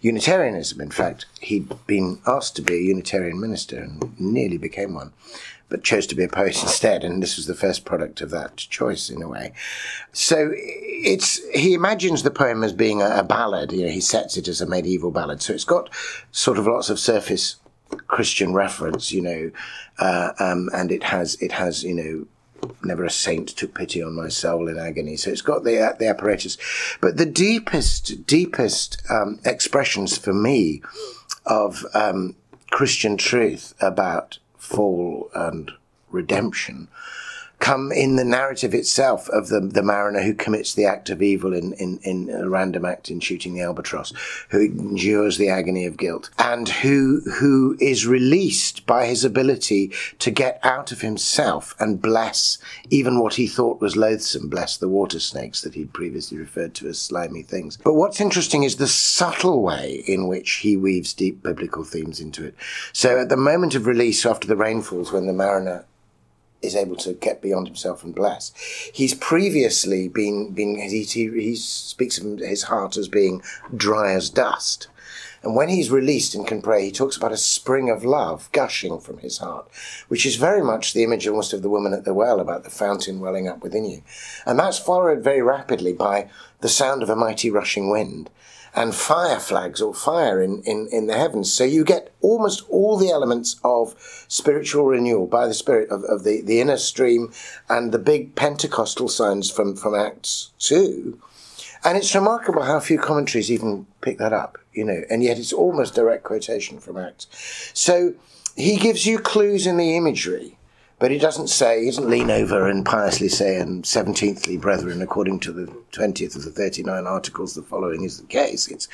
Unitarianism. 0.00 0.80
In 0.80 0.90
fact, 0.90 1.26
he'd 1.40 1.72
been 1.86 2.20
asked 2.26 2.56
to 2.56 2.62
be 2.62 2.74
a 2.74 2.82
Unitarian 2.82 3.40
minister 3.40 3.78
and 3.78 4.20
nearly 4.20 4.58
became 4.58 4.94
one 4.94 5.12
but 5.74 5.82
chose 5.82 6.06
to 6.06 6.14
be 6.14 6.22
a 6.22 6.28
poet 6.28 6.62
instead, 6.62 7.02
and 7.02 7.20
this 7.20 7.36
was 7.36 7.46
the 7.46 7.54
first 7.54 7.84
product 7.84 8.20
of 8.20 8.30
that 8.30 8.56
choice 8.56 9.10
in 9.10 9.20
a 9.20 9.28
way. 9.28 9.52
So 10.12 10.52
it's 10.54 11.44
he 11.48 11.74
imagines 11.74 12.22
the 12.22 12.30
poem 12.30 12.62
as 12.62 12.72
being 12.72 13.02
a, 13.02 13.16
a 13.16 13.24
ballad. 13.24 13.72
You 13.72 13.86
know, 13.86 13.90
he 13.90 14.00
sets 14.00 14.36
it 14.36 14.46
as 14.46 14.60
a 14.60 14.68
medieval 14.68 15.10
ballad. 15.10 15.42
So 15.42 15.52
it's 15.52 15.64
got 15.64 15.92
sort 16.30 16.58
of 16.58 16.68
lots 16.68 16.90
of 16.90 17.00
surface 17.00 17.56
Christian 18.06 18.54
reference, 18.54 19.10
you 19.10 19.20
know, 19.20 19.50
uh, 19.98 20.30
um, 20.38 20.70
and 20.72 20.92
it 20.92 21.02
has 21.02 21.34
it 21.42 21.50
has 21.50 21.82
you 21.82 21.94
know 21.94 22.72
never 22.84 23.04
a 23.04 23.10
saint 23.10 23.48
took 23.48 23.74
pity 23.74 24.00
on 24.00 24.14
my 24.14 24.28
soul 24.28 24.68
in 24.68 24.78
agony. 24.78 25.16
So 25.16 25.32
it's 25.32 25.42
got 25.42 25.64
the 25.64 25.80
uh, 25.80 25.94
the 25.98 26.06
apparatus, 26.06 26.56
but 27.00 27.16
the 27.16 27.26
deepest 27.26 28.28
deepest 28.28 29.02
um, 29.10 29.40
expressions 29.44 30.16
for 30.16 30.32
me 30.32 30.82
of 31.46 31.84
um, 31.94 32.36
Christian 32.70 33.16
truth 33.16 33.74
about 33.80 34.38
fall 34.64 35.30
and 35.34 35.70
redemption 36.10 36.88
come 37.64 37.90
in 37.90 38.16
the 38.16 38.24
narrative 38.24 38.74
itself 38.74 39.26
of 39.30 39.48
the, 39.48 39.58
the 39.58 39.82
mariner 39.82 40.22
who 40.22 40.34
commits 40.34 40.74
the 40.74 40.84
act 40.84 41.08
of 41.08 41.22
evil 41.22 41.54
in, 41.54 41.72
in, 41.74 41.98
in 42.02 42.28
a 42.28 42.46
random 42.46 42.84
act 42.84 43.10
in 43.10 43.18
shooting 43.20 43.54
the 43.54 43.62
albatross, 43.62 44.12
who 44.50 44.60
endures 44.60 45.38
the 45.38 45.48
agony 45.48 45.86
of 45.86 45.96
guilt, 45.96 46.28
and 46.38 46.68
who, 46.68 47.22
who 47.40 47.74
is 47.80 48.06
released 48.06 48.84
by 48.84 49.06
his 49.06 49.24
ability 49.24 49.90
to 50.18 50.30
get 50.30 50.60
out 50.62 50.92
of 50.92 51.00
himself 51.00 51.74
and 51.80 52.02
bless 52.02 52.58
even 52.90 53.18
what 53.18 53.34
he 53.34 53.46
thought 53.46 53.80
was 53.80 53.96
loathsome, 53.96 54.50
bless 54.50 54.76
the 54.76 54.88
water 54.88 55.18
snakes 55.18 55.62
that 55.62 55.74
he'd 55.74 55.94
previously 55.94 56.36
referred 56.36 56.74
to 56.74 56.86
as 56.86 57.00
slimy 57.00 57.42
things. 57.42 57.78
But 57.78 57.94
what's 57.94 58.20
interesting 58.20 58.64
is 58.64 58.76
the 58.76 58.86
subtle 58.86 59.62
way 59.62 60.04
in 60.06 60.28
which 60.28 60.56
he 60.56 60.76
weaves 60.76 61.14
deep 61.14 61.42
biblical 61.42 61.82
themes 61.82 62.20
into 62.20 62.44
it. 62.44 62.54
So 62.92 63.18
at 63.18 63.30
the 63.30 63.38
moment 63.38 63.74
of 63.74 63.86
release 63.86 64.26
after 64.26 64.46
the 64.46 64.54
rainfalls, 64.54 65.12
when 65.12 65.26
the 65.26 65.32
mariner 65.32 65.86
is 66.64 66.76
able 66.76 66.96
to 66.96 67.12
get 67.14 67.42
beyond 67.42 67.66
himself 67.66 68.02
and 68.02 68.14
bless. 68.14 68.52
He's 68.92 69.14
previously 69.14 70.08
been, 70.08 70.52
been 70.52 70.76
he, 70.76 71.02
he, 71.02 71.30
he 71.30 71.56
speaks 71.56 72.18
of 72.18 72.38
his 72.38 72.64
heart 72.64 72.96
as 72.96 73.08
being 73.08 73.42
dry 73.76 74.12
as 74.12 74.30
dust. 74.30 74.88
And 75.44 75.54
when 75.54 75.68
he's 75.68 75.90
released 75.90 76.34
and 76.34 76.46
can 76.46 76.62
pray, 76.62 76.86
he 76.86 76.90
talks 76.90 77.18
about 77.18 77.32
a 77.32 77.36
spring 77.36 77.90
of 77.90 78.02
love 78.02 78.48
gushing 78.52 78.98
from 78.98 79.18
his 79.18 79.38
heart, 79.38 79.68
which 80.08 80.24
is 80.24 80.36
very 80.36 80.62
much 80.62 80.94
the 80.94 81.04
image 81.04 81.28
almost 81.28 81.52
of 81.52 81.60
the 81.60 81.68
woman 81.68 81.92
at 81.92 82.06
the 82.06 82.14
well 82.14 82.40
about 82.40 82.64
the 82.64 82.70
fountain 82.70 83.20
welling 83.20 83.46
up 83.46 83.62
within 83.62 83.84
you. 83.84 84.02
And 84.46 84.58
that's 84.58 84.78
followed 84.78 85.22
very 85.22 85.42
rapidly 85.42 85.92
by 85.92 86.30
the 86.60 86.68
sound 86.70 87.02
of 87.02 87.10
a 87.10 87.16
mighty 87.16 87.50
rushing 87.50 87.90
wind 87.90 88.30
and 88.74 88.94
fire 88.94 89.38
flags 89.38 89.80
or 89.80 89.94
fire 89.94 90.42
in, 90.42 90.62
in, 90.62 90.88
in 90.90 91.06
the 91.06 91.16
heavens. 91.16 91.52
So 91.52 91.64
you 91.64 91.84
get 91.84 92.12
almost 92.20 92.64
all 92.68 92.96
the 92.96 93.10
elements 93.10 93.56
of 93.62 93.94
spiritual 94.28 94.86
renewal 94.86 95.26
by 95.26 95.46
the 95.46 95.54
Spirit 95.54 95.90
of, 95.90 96.02
of 96.04 96.24
the, 96.24 96.40
the 96.40 96.60
inner 96.60 96.76
stream 96.76 97.32
and 97.68 97.92
the 97.92 97.98
big 97.98 98.34
Pentecostal 98.34 99.08
signs 99.08 99.50
from, 99.50 99.76
from 99.76 99.94
Acts 99.94 100.50
2. 100.58 101.20
And 101.84 101.98
it's 101.98 102.14
remarkable 102.14 102.62
how 102.62 102.80
few 102.80 102.98
commentaries 102.98 103.50
even 103.50 103.86
pick 104.00 104.18
that 104.18 104.32
up, 104.32 104.58
you 104.72 104.84
know, 104.84 105.02
and 105.10 105.22
yet 105.22 105.38
it's 105.38 105.52
almost 105.52 105.94
direct 105.94 106.24
quotation 106.24 106.80
from 106.80 106.96
Acts. 106.96 107.26
So 107.74 108.14
he 108.56 108.76
gives 108.76 109.06
you 109.06 109.18
clues 109.18 109.66
in 109.66 109.76
the 109.76 109.96
imagery 109.96 110.56
but 110.98 111.10
he 111.10 111.18
doesn't 111.18 111.48
say, 111.48 111.80
he 111.80 111.86
doesn't 111.86 112.08
lean 112.08 112.30
over 112.30 112.68
and 112.68 112.86
piously 112.86 113.28
say, 113.28 113.56
and 113.56 113.84
seventeenthly, 113.84 114.56
brethren, 114.56 115.02
according 115.02 115.40
to 115.40 115.52
the 115.52 115.66
twentieth 115.92 116.36
of 116.36 116.44
the 116.44 116.50
thirty-nine 116.50 117.06
articles, 117.06 117.54
the 117.54 117.62
following 117.62 118.04
is 118.04 118.20
the 118.20 118.26
case. 118.26 118.68
It's, 118.68 118.88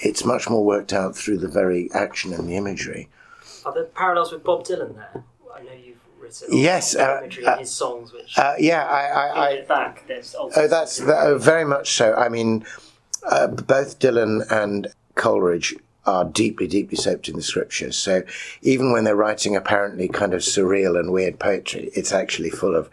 it's 0.00 0.24
much 0.24 0.48
more 0.48 0.64
worked 0.64 0.92
out 0.92 1.16
through 1.16 1.38
the 1.38 1.48
very 1.48 1.90
action 1.92 2.32
and 2.32 2.48
the 2.48 2.56
imagery. 2.56 3.08
Are 3.64 3.72
there 3.72 3.84
parallels 3.84 4.32
with 4.32 4.44
Bob 4.44 4.64
Dylan 4.64 4.94
there? 4.94 5.24
I 5.54 5.62
know 5.62 5.72
you've 5.72 5.96
written 6.20 6.48
yes, 6.50 6.94
uh, 6.94 7.18
imagery 7.20 7.44
uh, 7.46 7.54
in 7.54 7.58
his 7.60 7.70
songs, 7.70 8.12
which 8.12 8.38
uh, 8.38 8.54
yeah, 8.58 8.86
I, 8.86 9.06
I, 9.06 9.48
I 9.48 9.62
back. 9.62 10.04
oh, 10.38 10.68
that's 10.68 10.98
that, 10.98 11.26
oh, 11.26 11.38
very 11.38 11.64
much 11.64 11.90
so. 11.90 12.14
I 12.14 12.28
mean, 12.28 12.64
uh, 13.28 13.48
both 13.48 13.98
Dylan 13.98 14.46
and 14.50 14.88
Coleridge 15.14 15.74
are 16.08 16.24
deeply, 16.24 16.66
deeply 16.66 16.96
soaked 16.96 17.28
in 17.28 17.36
the 17.36 17.42
scriptures. 17.42 17.94
So 17.94 18.22
even 18.62 18.92
when 18.92 19.04
they're 19.04 19.14
writing 19.14 19.54
apparently 19.54 20.08
kind 20.08 20.32
of 20.32 20.40
surreal 20.40 20.98
and 20.98 21.12
weird 21.12 21.38
poetry, 21.38 21.90
it's 21.94 22.12
actually 22.12 22.48
full 22.48 22.74
of, 22.74 22.88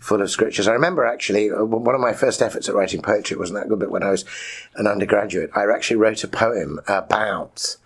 full 0.00 0.22
of 0.22 0.30
scriptures. 0.30 0.68
I 0.68 0.72
remember 0.72 1.04
actually 1.04 1.50
uh, 1.50 1.64
one 1.64 1.96
of 1.96 2.00
my 2.00 2.12
first 2.12 2.40
efforts 2.40 2.68
at 2.68 2.76
writing 2.76 3.02
poetry 3.02 3.36
wasn't 3.36 3.58
that 3.58 3.68
good, 3.68 3.80
but 3.80 3.90
when 3.90 4.04
I 4.04 4.10
was 4.10 4.24
an 4.76 4.86
undergraduate, 4.86 5.50
I 5.56 5.64
actually 5.64 5.96
wrote 5.96 6.22
a 6.22 6.28
poem 6.28 6.78
about 6.86 7.76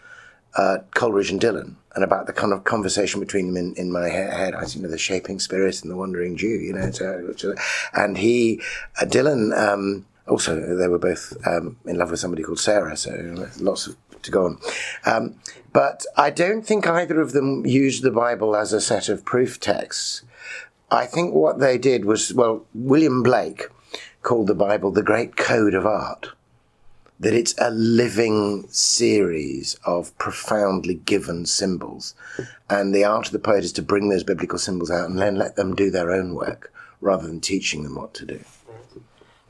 uh, 0.55 0.79
Coleridge 0.93 1.31
and 1.31 1.41
Dylan 1.41 1.77
and 1.95 2.05
about 2.05 2.27
the 2.27 2.35
kind 2.35 2.53
of 2.53 2.65
conversation 2.65 3.21
between 3.21 3.47
them 3.47 3.57
in, 3.57 3.75
in 3.77 3.91
my 3.91 4.09
head. 4.09 4.55
I 4.55 4.67
you 4.67 4.83
know, 4.83 4.91
the 4.91 4.99
shaping 4.99 5.41
spirit 5.41 5.81
and 5.81 5.91
the 5.91 5.97
wandering 5.97 6.37
Jew, 6.37 6.49
you 6.49 6.75
know, 6.75 6.91
so, 6.91 7.55
and 7.95 8.19
he, 8.19 8.61
uh, 9.01 9.07
Dylan, 9.07 9.57
um, 9.57 10.05
also, 10.27 10.59
they 10.77 10.89
were 10.89 10.99
both 10.99 11.37
um, 11.47 11.77
in 11.85 11.99
love 11.99 12.11
with 12.11 12.19
somebody 12.19 12.43
called 12.43 12.59
Sarah, 12.59 12.97
so 12.97 13.11
lots 13.61 13.87
of 13.87 13.97
to 14.25 14.31
go 14.31 14.47
on. 14.47 14.59
Um, 15.07 15.37
but 15.73 16.05
I 16.17 16.31
don't 16.31 16.67
think 16.67 16.87
either 16.87 17.21
of 17.21 17.33
them 17.33 17.67
used 17.67 18.03
the 18.03 18.11
Bible 18.11 18.57
as 18.57 18.73
a 18.73 18.81
set 18.81 19.09
of 19.09 19.25
proof 19.25 19.61
texts. 19.61 20.23
I 20.91 21.07
think 21.07 21.35
what 21.35 21.59
they 21.59 21.79
did 21.79 22.05
was, 22.05 22.33
well, 22.33 22.65
William 22.75 23.23
Blake 23.23 23.69
called 24.23 24.47
the 24.47 24.55
Bible 24.55 24.91
the 24.91 25.03
great 25.03 25.37
code 25.37 25.75
of 25.75 25.87
art. 25.87 26.31
That 27.21 27.33
it's 27.33 27.55
a 27.59 27.71
living 27.71 28.67
series 28.69 29.75
of 29.87 30.17
profoundly 30.19 30.95
given 30.95 31.47
symbols. 31.47 32.15
And 32.69 32.95
the 32.95 33.05
art 33.05 33.27
of 33.27 33.33
the 33.33 33.39
poet 33.39 33.65
is 33.65 33.73
to 33.75 33.83
bring 33.83 34.09
those 34.09 34.25
biblical 34.25 34.59
symbols 34.59 34.91
out 34.91 35.09
and 35.09 35.19
then 35.19 35.37
let 35.37 35.57
them 35.57 35.75
do 35.75 35.91
their 35.91 36.11
own 36.11 36.35
work 36.35 36.73
rather 37.01 37.27
than 37.27 37.41
teaching 37.41 37.85
them 37.85 37.95
what 37.95 38.15
to 38.15 38.27
do. 38.27 38.41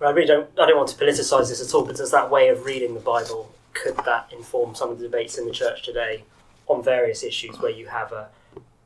I 0.01 0.11
really 0.11 0.27
don't. 0.27 0.51
I 0.59 0.67
don't 0.67 0.77
want 0.77 0.91
to 0.91 0.97
politicise 0.97 1.49
this 1.49 1.67
at 1.67 1.75
all, 1.75 1.85
but 1.85 1.97
does 1.97 2.11
that 2.11 2.31
way 2.31 2.49
of 2.49 2.65
reading 2.65 2.93
the 2.93 3.01
Bible 3.01 3.54
could 3.75 3.97
that 4.05 4.31
inform 4.33 4.75
some 4.75 4.91
of 4.91 4.99
the 4.99 5.05
debates 5.05 5.37
in 5.37 5.47
the 5.47 5.53
church 5.53 5.83
today 5.83 6.25
on 6.67 6.83
various 6.83 7.23
issues 7.23 7.59
where 7.61 7.71
you 7.71 7.87
have 7.87 8.13
a 8.13 8.29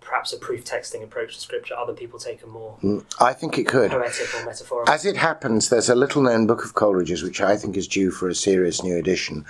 perhaps 0.09 0.33
a 0.33 0.39
proof 0.39 0.65
texting 0.65 1.05
approach 1.05 1.35
to 1.35 1.41
scripture. 1.41 1.75
Other 1.77 1.93
people 1.93 2.19
take 2.19 2.43
a 2.43 2.47
more 2.47 2.77
mm, 2.83 3.05
I 3.21 3.35
think 3.35 3.59
it 3.59 3.69
could 3.69 3.91
poetic 3.91 4.35
or 4.35 4.45
metaphorical. 4.45 4.93
As 4.93 5.05
it 5.05 5.17
happens, 5.17 5.69
there's 5.69 5.91
a 5.91 5.95
little 5.95 6.23
known 6.23 6.47
book 6.47 6.65
of 6.65 6.75
Coleridge's 6.75 7.23
which 7.23 7.43
I 7.43 7.57
think 7.57 7.77
is 7.77 7.87
due 7.87 8.11
for 8.11 8.29
a 8.29 8.35
serious 8.35 8.83
new 8.83 8.97
edition, 8.97 9.45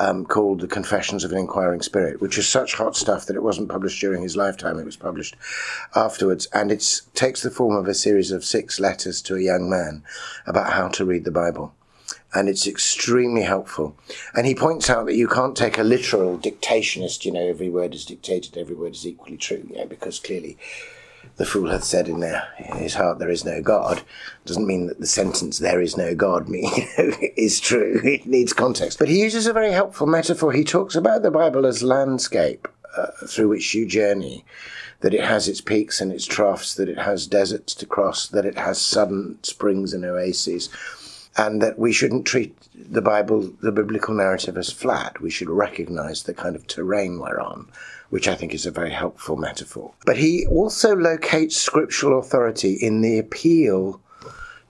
um, 0.00 0.26
called 0.26 0.60
The 0.60 0.66
Confessions 0.66 1.22
of 1.22 1.30
an 1.30 1.38
Inquiring 1.38 1.80
Spirit, 1.80 2.20
which 2.20 2.38
is 2.38 2.48
such 2.48 2.74
hot 2.74 2.96
stuff 2.96 3.26
that 3.26 3.36
it 3.36 3.42
wasn't 3.42 3.68
published 3.68 4.00
during 4.00 4.22
his 4.22 4.36
lifetime. 4.36 4.80
It 4.80 4.84
was 4.84 4.96
published 4.96 5.36
afterwards, 5.94 6.46
and 6.52 6.72
it 6.72 7.02
takes 7.14 7.42
the 7.42 7.50
form 7.50 7.76
of 7.76 7.86
a 7.86 7.94
series 7.94 8.32
of 8.32 8.44
six 8.44 8.80
letters 8.80 9.22
to 9.22 9.36
a 9.36 9.40
young 9.40 9.70
man 9.70 10.02
about 10.44 10.72
how 10.72 10.88
to 10.88 11.04
read 11.04 11.24
the 11.24 11.30
Bible 11.30 11.72
and 12.32 12.48
it's 12.48 12.66
extremely 12.66 13.42
helpful. 13.42 13.96
And 14.34 14.46
he 14.46 14.54
points 14.54 14.88
out 14.88 15.06
that 15.06 15.16
you 15.16 15.28
can't 15.28 15.56
take 15.56 15.78
a 15.78 15.82
literal 15.82 16.38
dictationist, 16.38 17.24
you 17.24 17.32
know, 17.32 17.46
every 17.46 17.68
word 17.68 17.94
is 17.94 18.04
dictated, 18.04 18.56
every 18.56 18.76
word 18.76 18.94
is 18.94 19.06
equally 19.06 19.36
true, 19.36 19.66
yeah, 19.70 19.84
because 19.84 20.18
clearly 20.18 20.56
the 21.36 21.44
fool 21.44 21.70
hath 21.70 21.84
said 21.84 22.08
in, 22.08 22.20
their, 22.20 22.48
in 22.58 22.78
his 22.78 22.94
heart 22.94 23.18
there 23.18 23.30
is 23.30 23.44
no 23.44 23.62
God 23.62 24.02
doesn't 24.44 24.66
mean 24.66 24.86
that 24.86 25.00
the 25.00 25.06
sentence 25.06 25.58
there 25.58 25.80
is 25.80 25.96
no 25.96 26.14
God 26.14 26.48
mean, 26.50 26.70
is 27.36 27.60
true. 27.60 28.00
It 28.04 28.26
needs 28.26 28.52
context. 28.52 28.98
But 28.98 29.08
he 29.08 29.20
uses 29.20 29.46
a 29.46 29.52
very 29.52 29.72
helpful 29.72 30.06
metaphor. 30.06 30.52
He 30.52 30.64
talks 30.64 30.94
about 30.94 31.22
the 31.22 31.30
Bible 31.30 31.66
as 31.66 31.82
landscape 31.82 32.68
uh, 32.96 33.08
through 33.26 33.48
which 33.48 33.74
you 33.74 33.86
journey 33.86 34.44
that 35.00 35.14
it 35.14 35.24
has 35.24 35.48
its 35.48 35.60
peaks 35.60 36.00
and 36.00 36.12
its 36.12 36.26
troughs, 36.26 36.74
that 36.74 36.88
it 36.88 36.98
has 36.98 37.26
deserts 37.26 37.74
to 37.74 37.86
cross, 37.86 38.26
that 38.28 38.44
it 38.44 38.58
has 38.58 38.80
sudden 38.80 39.38
springs 39.42 39.94
and 39.94 40.04
oases, 40.04 40.68
and 41.36 41.62
that 41.62 41.78
we 41.78 41.92
shouldn't 41.92 42.26
treat 42.26 42.56
the 42.74 43.02
Bible, 43.02 43.52
the 43.60 43.72
biblical 43.72 44.14
narrative, 44.14 44.56
as 44.56 44.72
flat. 44.72 45.20
We 45.20 45.30
should 45.30 45.48
recognize 45.48 46.22
the 46.22 46.34
kind 46.34 46.56
of 46.56 46.66
terrain 46.66 47.18
we're 47.18 47.40
on, 47.40 47.68
which 48.10 48.26
I 48.28 48.34
think 48.34 48.52
is 48.52 48.66
a 48.66 48.70
very 48.70 48.90
helpful 48.90 49.36
metaphor. 49.36 49.92
But 50.04 50.16
he 50.16 50.46
also 50.46 50.94
locates 50.96 51.56
scriptural 51.56 52.18
authority 52.18 52.74
in 52.74 53.00
the 53.00 53.18
appeal 53.18 54.00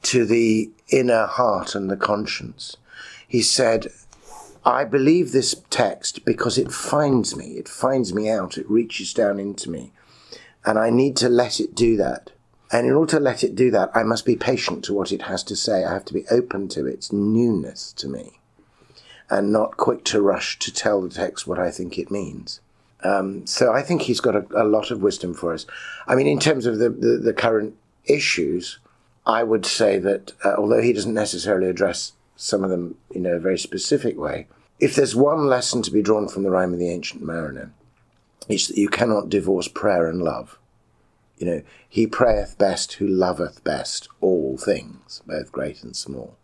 to 0.02 0.24
the 0.24 0.70
inner 0.88 1.26
heart 1.26 1.74
and 1.74 1.90
the 1.90 1.96
conscience. 1.96 2.76
He 3.26 3.42
said, 3.42 3.88
I 4.64 4.84
believe 4.84 5.32
this 5.32 5.62
text 5.70 6.24
because 6.24 6.58
it 6.58 6.70
finds 6.70 7.34
me, 7.34 7.52
it 7.52 7.68
finds 7.68 8.12
me 8.12 8.28
out, 8.28 8.58
it 8.58 8.68
reaches 8.68 9.14
down 9.14 9.38
into 9.38 9.70
me, 9.70 9.92
and 10.64 10.78
I 10.78 10.90
need 10.90 11.16
to 11.18 11.28
let 11.28 11.60
it 11.60 11.74
do 11.74 11.96
that. 11.96 12.30
And 12.72 12.86
in 12.86 12.92
order 12.92 13.10
to 13.12 13.20
let 13.20 13.42
it 13.42 13.56
do 13.56 13.70
that, 13.72 13.90
I 13.94 14.04
must 14.04 14.24
be 14.24 14.36
patient 14.36 14.84
to 14.84 14.94
what 14.94 15.10
it 15.12 15.22
has 15.22 15.42
to 15.44 15.56
say. 15.56 15.84
I 15.84 15.92
have 15.92 16.04
to 16.06 16.14
be 16.14 16.26
open 16.30 16.68
to 16.68 16.86
its 16.86 17.12
newness 17.12 17.92
to 17.94 18.08
me 18.08 18.38
and 19.28 19.52
not 19.52 19.76
quick 19.76 20.04
to 20.04 20.20
rush 20.20 20.58
to 20.58 20.72
tell 20.72 21.00
the 21.00 21.08
text 21.08 21.46
what 21.46 21.58
I 21.58 21.70
think 21.70 21.98
it 21.98 22.10
means. 22.10 22.60
Um, 23.02 23.46
so 23.46 23.72
I 23.72 23.82
think 23.82 24.02
he's 24.02 24.20
got 24.20 24.36
a, 24.36 24.44
a, 24.54 24.64
lot 24.64 24.90
of 24.90 25.02
wisdom 25.02 25.32
for 25.32 25.54
us. 25.54 25.64
I 26.06 26.14
mean, 26.14 26.26
in 26.26 26.38
terms 26.38 26.66
of 26.66 26.78
the, 26.78 26.90
the, 26.90 27.16
the 27.16 27.32
current 27.32 27.74
issues, 28.04 28.78
I 29.24 29.42
would 29.42 29.64
say 29.64 29.98
that 29.98 30.32
uh, 30.44 30.54
although 30.58 30.82
he 30.82 30.92
doesn't 30.92 31.14
necessarily 31.14 31.68
address 31.68 32.12
some 32.36 32.62
of 32.62 32.70
them 32.70 32.96
in 33.10 33.24
a 33.24 33.38
very 33.38 33.58
specific 33.58 34.18
way, 34.18 34.48
if 34.78 34.94
there's 34.94 35.16
one 35.16 35.46
lesson 35.46 35.82
to 35.82 35.90
be 35.90 36.02
drawn 36.02 36.28
from 36.28 36.42
the 36.42 36.50
rhyme 36.50 36.72
of 36.72 36.78
the 36.78 36.90
ancient 36.90 37.22
mariner, 37.22 37.72
it's 38.48 38.68
that 38.68 38.76
you 38.76 38.88
cannot 38.88 39.28
divorce 39.28 39.68
prayer 39.68 40.06
and 40.08 40.22
love. 40.22 40.58
You 41.40 41.46
know, 41.46 41.62
he 41.88 42.06
prayeth 42.06 42.58
best 42.58 42.92
who 42.94 43.06
loveth 43.06 43.64
best 43.64 44.08
all 44.20 44.58
things, 44.58 45.22
both 45.26 45.50
great 45.50 45.82
and 45.82 45.96
small. 45.96 46.36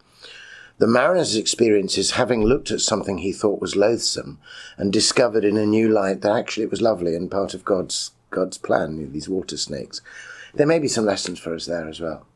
The 0.78 0.86
mariner's 0.86 1.36
experience 1.36 1.98
is 1.98 2.12
having 2.12 2.42
looked 2.42 2.70
at 2.70 2.80
something 2.80 3.18
he 3.18 3.32
thought 3.32 3.60
was 3.60 3.76
loathsome 3.76 4.40
and 4.78 4.90
discovered 4.90 5.44
in 5.44 5.58
a 5.58 5.66
new 5.66 5.90
light 5.90 6.22
that 6.22 6.34
actually 6.34 6.64
it 6.64 6.70
was 6.70 6.80
lovely 6.80 7.14
and 7.14 7.30
part 7.30 7.52
of 7.52 7.64
God's 7.64 8.12
God's 8.30 8.58
plan, 8.58 9.12
these 9.12 9.28
water 9.28 9.58
snakes. 9.58 10.00
There 10.54 10.66
may 10.66 10.78
be 10.78 10.88
some 10.88 11.04
lessons 11.04 11.38
for 11.38 11.54
us 11.54 11.66
there 11.66 11.88
as 11.88 12.00
well. 12.00 12.26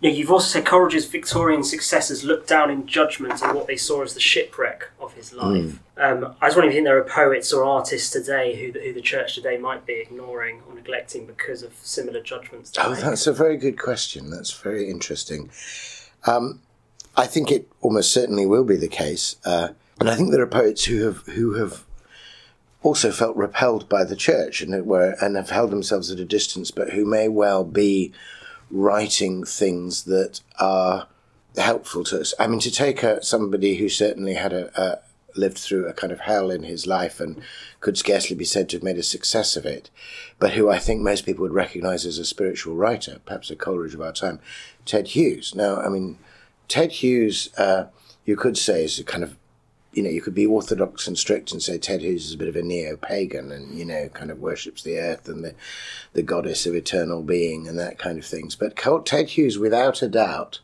Yeah, 0.00 0.10
you've 0.10 0.30
also 0.30 0.46
said 0.46 0.64
Coleridge's 0.64 1.04
Victorian 1.04 1.62
successors 1.62 2.24
looked 2.24 2.48
down 2.48 2.70
in 2.70 2.86
judgment 2.86 3.42
on 3.42 3.54
what 3.54 3.66
they 3.66 3.76
saw 3.76 4.02
as 4.02 4.14
the 4.14 4.20
shipwreck 4.20 4.88
of 4.98 5.12
his 5.12 5.34
life. 5.34 5.44
Mm. 5.44 5.78
Um, 5.98 6.34
I 6.40 6.46
was 6.46 6.54
wondering 6.54 6.70
if 6.70 6.74
you 6.74 6.78
think 6.78 6.86
there 6.86 6.96
are 6.96 7.04
poets 7.04 7.52
or 7.52 7.64
artists 7.64 8.08
today 8.08 8.56
who, 8.56 8.78
who 8.80 8.94
the 8.94 9.02
church 9.02 9.34
today 9.34 9.58
might 9.58 9.84
be 9.84 10.00
ignoring 10.00 10.62
or 10.66 10.74
neglecting 10.74 11.26
because 11.26 11.62
of 11.62 11.74
similar 11.82 12.22
judgments. 12.22 12.72
Oh, 12.78 12.94
that's 12.94 13.26
a 13.26 13.32
very 13.34 13.58
good 13.58 13.78
question. 13.78 14.30
That's 14.30 14.52
very 14.52 14.88
interesting. 14.88 15.50
Um, 16.26 16.60
I 17.14 17.26
think 17.26 17.50
it 17.50 17.70
almost 17.82 18.10
certainly 18.10 18.46
will 18.46 18.64
be 18.64 18.76
the 18.76 18.88
case, 18.88 19.36
uh, 19.44 19.68
and 19.98 20.08
I 20.08 20.14
think 20.14 20.30
there 20.30 20.40
are 20.40 20.46
poets 20.46 20.84
who 20.84 21.04
have 21.04 21.18
who 21.26 21.54
have 21.54 21.84
also 22.82 23.10
felt 23.10 23.36
repelled 23.36 23.88
by 23.88 24.04
the 24.04 24.16
church 24.16 24.62
and 24.62 24.86
were 24.86 25.16
and 25.20 25.36
have 25.36 25.50
held 25.50 25.70
themselves 25.70 26.10
at 26.10 26.18
a 26.18 26.24
distance, 26.24 26.70
but 26.70 26.90
who 26.90 27.04
may 27.04 27.28
well 27.28 27.64
be 27.64 28.12
writing 28.70 29.44
things 29.44 30.04
that 30.04 30.40
are 30.58 31.08
helpful 31.56 32.04
to 32.04 32.20
us. 32.20 32.34
I 32.38 32.46
mean, 32.46 32.60
to 32.60 32.70
take 32.70 33.02
a, 33.02 33.22
somebody 33.22 33.76
who 33.76 33.88
certainly 33.88 34.34
had 34.34 34.52
a, 34.52 34.80
a 34.80 34.98
lived 35.36 35.58
through 35.58 35.86
a 35.86 35.92
kind 35.92 36.12
of 36.12 36.20
hell 36.20 36.50
in 36.50 36.64
his 36.64 36.86
life 36.86 37.20
and 37.20 37.40
could 37.80 37.96
scarcely 37.96 38.36
be 38.36 38.44
said 38.44 38.68
to 38.68 38.76
have 38.76 38.82
made 38.82 38.98
a 38.98 39.02
success 39.02 39.56
of 39.56 39.66
it, 39.66 39.90
but 40.38 40.52
who 40.52 40.68
I 40.68 40.78
think 40.78 41.00
most 41.00 41.24
people 41.24 41.42
would 41.42 41.52
recognize 41.52 42.04
as 42.06 42.18
a 42.18 42.24
spiritual 42.24 42.74
writer, 42.74 43.20
perhaps 43.24 43.50
a 43.50 43.56
Coleridge 43.56 43.94
of 43.94 44.00
our 44.00 44.12
time, 44.12 44.40
Ted 44.84 45.08
Hughes. 45.08 45.54
Now, 45.54 45.76
I 45.76 45.88
mean, 45.88 46.18
Ted 46.68 46.92
Hughes, 46.92 47.50
uh, 47.56 47.86
you 48.24 48.36
could 48.36 48.56
say, 48.56 48.84
is 48.84 48.98
a 48.98 49.04
kind 49.04 49.24
of 49.24 49.36
you 49.92 50.02
know, 50.02 50.10
you 50.10 50.22
could 50.22 50.34
be 50.34 50.46
orthodox 50.46 51.06
and 51.08 51.18
strict 51.18 51.52
and 51.52 51.62
say 51.62 51.78
Ted 51.78 52.00
Hughes 52.00 52.26
is 52.26 52.34
a 52.34 52.38
bit 52.38 52.48
of 52.48 52.56
a 52.56 52.62
neo-pagan 52.62 53.50
and, 53.50 53.76
you 53.76 53.84
know, 53.84 54.08
kind 54.08 54.30
of 54.30 54.38
worships 54.38 54.82
the 54.82 54.98
earth 54.98 55.28
and 55.28 55.44
the, 55.44 55.54
the 56.12 56.22
goddess 56.22 56.66
of 56.66 56.74
eternal 56.74 57.22
being 57.22 57.66
and 57.66 57.78
that 57.78 57.98
kind 57.98 58.18
of 58.18 58.24
things. 58.24 58.54
But 58.54 58.76
Ted 59.04 59.30
Hughes, 59.30 59.58
without 59.58 60.02
a 60.02 60.08
doubt, 60.08 60.60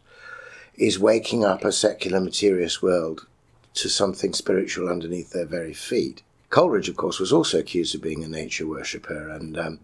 is 0.76 0.98
waking 0.98 1.44
up 1.44 1.64
a 1.64 1.72
secular 1.72 2.20
materialist 2.20 2.82
world 2.82 3.26
to 3.74 3.88
something 3.88 4.32
spiritual 4.32 4.88
underneath 4.88 5.30
their 5.30 5.46
very 5.46 5.74
feet. 5.74 6.22
Coleridge, 6.50 6.88
of 6.88 6.96
course, 6.96 7.18
was 7.18 7.32
also 7.32 7.58
accused 7.58 7.94
of 7.94 8.02
being 8.02 8.22
a 8.22 8.28
nature 8.28 8.66
worshipper, 8.66 9.28
and 9.28 9.58
um, 9.58 9.80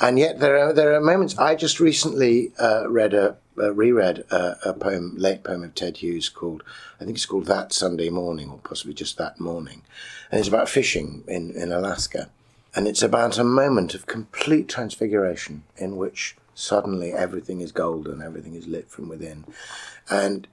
and 0.00 0.18
yet 0.18 0.40
there 0.40 0.58
are 0.58 0.72
there 0.72 0.94
are 0.94 1.00
moments. 1.00 1.38
I 1.38 1.54
just 1.54 1.80
recently 1.80 2.52
uh, 2.58 2.88
read 2.88 3.14
a 3.14 3.36
uh, 3.60 3.72
reread 3.74 4.24
a, 4.30 4.56
a, 4.66 4.72
poem, 4.72 5.14
late 5.16 5.44
poem 5.44 5.64
of 5.64 5.74
Ted 5.74 5.98
Hughes 5.98 6.28
called, 6.28 6.62
I 7.00 7.04
think 7.04 7.16
it's 7.16 7.26
called 7.26 7.46
That 7.46 7.72
Sunday 7.72 8.10
Morning, 8.10 8.50
or 8.50 8.58
possibly 8.58 8.94
just 8.94 9.18
That 9.18 9.40
Morning. 9.40 9.82
And 10.30 10.38
it's 10.38 10.48
about 10.48 10.68
fishing 10.68 11.24
in, 11.26 11.50
in 11.52 11.72
Alaska. 11.72 12.30
And 12.74 12.86
it's 12.86 13.02
about 13.02 13.38
a 13.38 13.44
moment 13.44 13.94
of 13.94 14.06
complete 14.06 14.68
transfiguration 14.68 15.64
in 15.76 15.96
which 15.96 16.36
suddenly 16.54 17.12
everything 17.12 17.60
is 17.60 17.72
golden, 17.72 18.22
everything 18.22 18.54
is 18.54 18.66
lit 18.66 18.90
from 18.90 19.08
within. 19.08 19.44
And 20.10 20.46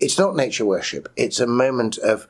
it's 0.00 0.18
not 0.18 0.36
nature 0.36 0.64
worship, 0.64 1.10
it's 1.16 1.40
a 1.40 1.46
moment 1.46 1.98
of 1.98 2.26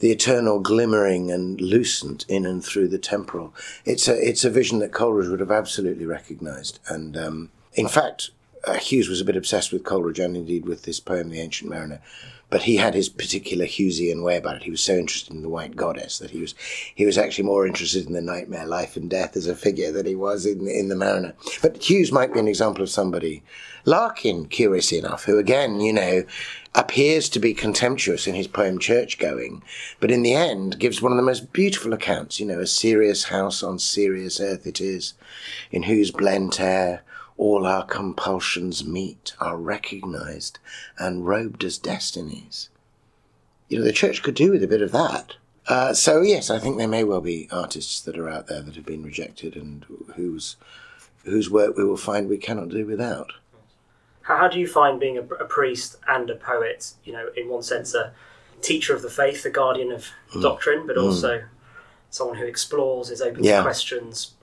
the 0.00 0.10
eternal 0.10 0.58
glimmering 0.58 1.30
and 1.30 1.60
lucent 1.60 2.26
in 2.28 2.44
and 2.44 2.64
through 2.64 2.88
the 2.88 2.98
temporal. 2.98 3.54
It's 3.84 4.08
a, 4.08 4.28
it's 4.28 4.44
a 4.44 4.50
vision 4.50 4.80
that 4.80 4.92
Coleridge 4.92 5.28
would 5.28 5.38
have 5.38 5.52
absolutely 5.52 6.06
recognized. 6.06 6.80
And 6.88 7.16
um, 7.16 7.50
in 7.74 7.86
fact, 7.86 8.30
uh, 8.64 8.74
Hughes 8.74 9.08
was 9.08 9.20
a 9.20 9.24
bit 9.24 9.36
obsessed 9.36 9.72
with 9.72 9.84
Coleridge 9.84 10.18
and 10.18 10.36
indeed 10.36 10.66
with 10.66 10.82
this 10.82 11.00
poem, 11.00 11.30
The 11.30 11.40
Ancient 11.40 11.70
Mariner. 11.70 12.00
But 12.50 12.64
he 12.64 12.76
had 12.76 12.92
his 12.92 13.08
particular 13.08 13.64
Hughesian 13.64 14.22
way 14.22 14.36
about 14.36 14.56
it. 14.56 14.64
He 14.64 14.70
was 14.70 14.82
so 14.82 14.94
interested 14.94 15.32
in 15.32 15.40
the 15.40 15.48
white 15.48 15.74
goddess 15.74 16.18
that 16.18 16.32
he 16.32 16.40
was 16.42 16.54
he 16.94 17.06
was 17.06 17.16
actually 17.16 17.44
more 17.44 17.66
interested 17.66 18.06
in 18.06 18.12
the 18.12 18.20
nightmare 18.20 18.66
life 18.66 18.94
and 18.94 19.08
death 19.08 19.38
as 19.38 19.46
a 19.46 19.56
figure 19.56 19.90
than 19.90 20.04
he 20.04 20.14
was 20.14 20.44
in 20.44 20.68
in 20.68 20.88
the 20.88 20.94
Mariner. 20.94 21.32
But 21.62 21.88
Hughes 21.88 22.12
might 22.12 22.34
be 22.34 22.40
an 22.40 22.48
example 22.48 22.82
of 22.82 22.90
somebody. 22.90 23.42
Larkin, 23.86 24.48
curiously 24.48 24.98
enough, 24.98 25.24
who 25.24 25.38
again, 25.38 25.80
you 25.80 25.94
know, 25.94 26.24
appears 26.74 27.30
to 27.30 27.40
be 27.40 27.54
contemptuous 27.54 28.26
in 28.26 28.34
his 28.34 28.46
poem 28.46 28.78
Church 28.78 29.18
Going, 29.18 29.62
but 29.98 30.10
in 30.10 30.22
the 30.22 30.34
end 30.34 30.78
gives 30.78 31.00
one 31.00 31.12
of 31.12 31.16
the 31.16 31.22
most 31.22 31.54
beautiful 31.54 31.94
accounts, 31.94 32.38
you 32.38 32.44
know, 32.44 32.60
a 32.60 32.66
serious 32.66 33.24
house 33.24 33.62
on 33.62 33.78
serious 33.78 34.40
earth 34.40 34.66
it 34.66 34.78
is, 34.78 35.14
in 35.70 35.84
whose 35.84 36.10
blent 36.10 36.60
air 36.60 37.02
all 37.42 37.66
our 37.66 37.84
compulsions 37.84 38.84
meet, 38.84 39.32
are 39.40 39.56
recognized 39.56 40.60
and 40.96 41.26
robed 41.26 41.64
as 41.64 41.76
destinies. 41.76 42.70
You 43.68 43.78
know, 43.78 43.84
the 43.84 43.90
church 43.90 44.22
could 44.22 44.36
do 44.36 44.52
with 44.52 44.62
a 44.62 44.68
bit 44.68 44.80
of 44.80 44.92
that. 44.92 45.34
Uh, 45.66 45.92
so, 45.92 46.20
yes, 46.20 46.50
I 46.50 46.60
think 46.60 46.78
there 46.78 46.86
may 46.86 47.02
well 47.02 47.20
be 47.20 47.48
artists 47.50 48.00
that 48.02 48.16
are 48.16 48.28
out 48.28 48.46
there 48.46 48.62
that 48.62 48.76
have 48.76 48.86
been 48.86 49.02
rejected 49.02 49.56
and 49.56 49.84
whose, 50.14 50.54
whose 51.24 51.50
work 51.50 51.76
we 51.76 51.84
will 51.84 51.96
find 51.96 52.28
we 52.28 52.38
cannot 52.38 52.68
do 52.68 52.86
without. 52.86 53.32
How, 54.20 54.36
how 54.36 54.48
do 54.48 54.60
you 54.60 54.68
find 54.68 55.00
being 55.00 55.18
a, 55.18 55.22
a, 55.22 55.44
priest 55.44 55.96
and 56.06 56.30
a 56.30 56.36
poet, 56.36 56.92
you 57.02 57.12
know, 57.12 57.28
in 57.36 57.48
one 57.48 57.64
sense, 57.64 57.92
a 57.92 58.12
teacher 58.60 58.94
of 58.94 59.02
the 59.02 59.10
faith, 59.10 59.44
a 59.44 59.50
guardian 59.50 59.90
of 59.90 60.08
mm. 60.32 60.42
doctrine, 60.42 60.86
but 60.86 60.94
mm. 60.94 61.02
also 61.02 61.42
someone 62.08 62.36
who 62.36 62.46
explores, 62.46 63.10
is 63.10 63.20
open 63.20 63.42
yeah. 63.42 63.56
to 63.56 63.62
questions, 63.64 64.34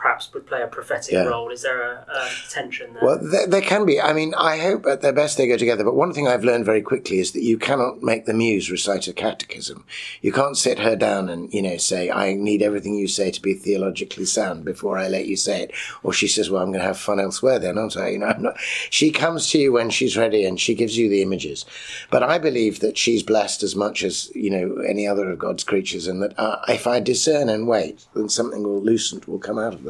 perhaps 0.00 0.32
would 0.32 0.46
play 0.46 0.62
a 0.62 0.66
prophetic 0.66 1.12
yeah. 1.12 1.24
role? 1.24 1.50
Is 1.50 1.62
there 1.62 1.82
a, 1.82 2.06
a 2.08 2.30
tension 2.50 2.94
there? 2.94 3.02
Well, 3.02 3.18
there, 3.20 3.46
there, 3.46 3.60
can 3.60 3.84
be. 3.84 4.00
I 4.00 4.12
mean, 4.12 4.32
I 4.34 4.58
hope 4.58 4.86
at 4.86 5.02
their 5.02 5.12
best 5.12 5.36
they 5.36 5.48
go 5.48 5.56
together. 5.56 5.84
But 5.84 5.96
one 5.96 6.12
thing 6.12 6.28
I've 6.28 6.44
learned 6.44 6.64
very 6.64 6.82
quickly 6.82 7.18
is 7.18 7.32
that 7.32 7.42
you 7.42 7.58
cannot 7.58 8.02
make 8.02 8.24
the 8.24 8.34
muse 8.34 8.70
recite 8.70 9.08
a 9.08 9.12
catechism. 9.12 9.84
You 10.22 10.32
can't 10.32 10.56
sit 10.56 10.78
her 10.78 10.94
down 10.94 11.28
and, 11.28 11.52
you 11.52 11.62
know, 11.62 11.76
say, 11.76 12.10
I 12.10 12.34
need 12.34 12.62
everything 12.62 12.94
you 12.94 13.08
say 13.08 13.30
to 13.30 13.42
be 13.42 13.54
theologically 13.54 14.24
sound 14.24 14.64
before 14.64 14.98
I 14.98 15.08
let 15.08 15.26
you 15.26 15.36
say 15.36 15.62
it. 15.62 15.72
Or 16.02 16.12
she 16.12 16.28
says, 16.28 16.48
well, 16.48 16.62
I'm 16.62 16.70
going 16.70 16.80
to 16.80 16.86
have 16.86 16.98
fun 16.98 17.20
elsewhere 17.20 17.58
then, 17.58 17.76
aren't 17.76 17.96
I? 17.96 18.10
You 18.10 18.18
know, 18.18 18.26
I'm 18.26 18.42
not. 18.42 18.58
She 18.90 19.10
comes 19.10 19.50
to 19.50 19.58
you 19.58 19.72
when 19.72 19.90
she's 19.90 20.16
ready 20.16 20.44
and 20.44 20.60
she 20.60 20.74
gives 20.74 20.96
you 20.96 21.08
the 21.08 21.22
images. 21.22 21.64
But 22.10 22.22
I 22.22 22.38
believe 22.38 22.80
that 22.80 22.96
she's 22.96 23.22
blessed 23.22 23.62
as 23.62 23.74
much 23.74 24.04
as, 24.04 24.30
you 24.34 24.50
know, 24.50 24.82
any 24.82 25.06
other 25.06 25.30
of 25.30 25.38
God's 25.38 25.64
creatures 25.64 26.06
and 26.06 26.22
that 26.22 26.38
uh, 26.38 26.60
if 26.68 26.86
I 26.86 27.00
discern 27.00 27.48
and 27.48 27.66
wait, 27.66 28.06
then 28.14 28.28
something 28.28 28.62
will 28.62 28.80
loosen, 28.80 29.20
will 29.26 29.38
come 29.38 29.58
out 29.58 29.74
of 29.74 29.87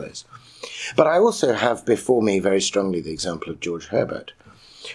But 0.97 1.07
I 1.07 1.19
also 1.19 1.53
have 1.53 1.85
before 1.85 2.23
me 2.23 2.39
very 2.39 2.61
strongly 2.61 3.01
the 3.01 3.13
example 3.13 3.53
of 3.53 3.61
George 3.61 3.87
Herbert, 3.89 4.33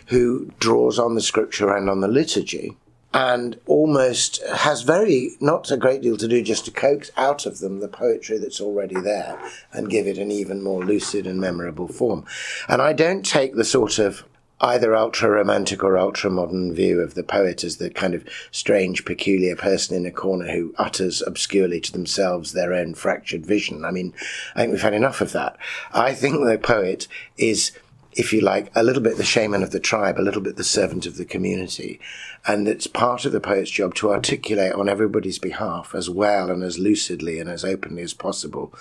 who 0.07 0.51
draws 0.59 0.99
on 0.99 1.15
the 1.15 1.21
scripture 1.21 1.75
and 1.75 1.89
on 1.89 2.01
the 2.01 2.07
liturgy 2.07 2.75
and 3.13 3.59
almost 3.67 4.43
has 4.47 4.81
very 4.81 5.31
not 5.39 5.69
a 5.69 5.77
great 5.77 6.01
deal 6.01 6.17
to 6.17 6.27
do 6.27 6.41
just 6.41 6.65
to 6.65 6.71
coax 6.71 7.11
out 7.15 7.45
of 7.45 7.59
them 7.59 7.79
the 7.79 7.87
poetry 7.87 8.39
that's 8.39 8.59
already 8.59 8.99
there 8.99 9.39
and 9.71 9.89
give 9.89 10.07
it 10.07 10.17
an 10.17 10.31
even 10.31 10.63
more 10.63 10.83
lucid 10.83 11.27
and 11.27 11.39
memorable 11.39 11.87
form. 11.87 12.25
And 12.67 12.81
I 12.81 12.93
don't 12.93 13.23
take 13.23 13.55
the 13.55 13.63
sort 13.63 13.99
of 13.99 14.23
either 14.63 14.95
ultra 14.95 15.29
romantic 15.29 15.83
or 15.83 15.97
ultra 15.97 16.29
modern 16.29 16.73
view 16.73 17.01
of 17.01 17.15
the 17.15 17.23
poet 17.23 17.65
as 17.65 17.77
the 17.77 17.89
kind 17.89 18.13
of 18.13 18.25
strange, 18.49 19.03
peculiar 19.03 19.57
person 19.57 19.95
in 19.95 20.05
a 20.05 20.11
corner 20.11 20.49
who 20.51 20.73
utters 20.77 21.21
obscurely 21.21 21.81
to 21.81 21.91
themselves 21.91 22.53
their 22.53 22.73
own 22.73 22.93
fractured 22.93 23.45
vision. 23.45 23.83
I 23.83 23.91
mean, 23.91 24.13
I 24.55 24.61
think 24.61 24.71
we've 24.71 24.81
had 24.81 24.93
enough 24.93 25.19
of 25.19 25.33
that. 25.33 25.57
I 25.93 26.13
think 26.13 26.45
the 26.45 26.57
poet 26.57 27.09
is 27.37 27.73
if 28.15 28.33
you 28.33 28.41
like, 28.41 28.71
a 28.75 28.83
little 28.83 29.01
bit 29.01 29.17
the 29.17 29.23
shaman 29.23 29.63
of 29.63 29.71
the 29.71 29.79
tribe, 29.79 30.19
a 30.19 30.21
little 30.21 30.41
bit 30.41 30.55
the 30.55 30.63
servant 30.63 31.05
of 31.05 31.17
the 31.17 31.25
community. 31.25 31.99
And 32.45 32.67
it's 32.67 32.87
part 32.87 33.25
of 33.25 33.31
the 33.31 33.39
poet's 33.39 33.71
job 33.71 33.95
to 33.95 34.11
articulate 34.11 34.73
on 34.73 34.89
everybody's 34.89 35.39
behalf 35.39 35.93
as 35.95 36.09
well 36.09 36.49
and 36.49 36.63
as 36.63 36.79
lucidly 36.79 37.39
and 37.39 37.49
as 37.49 37.63
openly 37.63 38.03
as 38.03 38.13
possible 38.13 38.73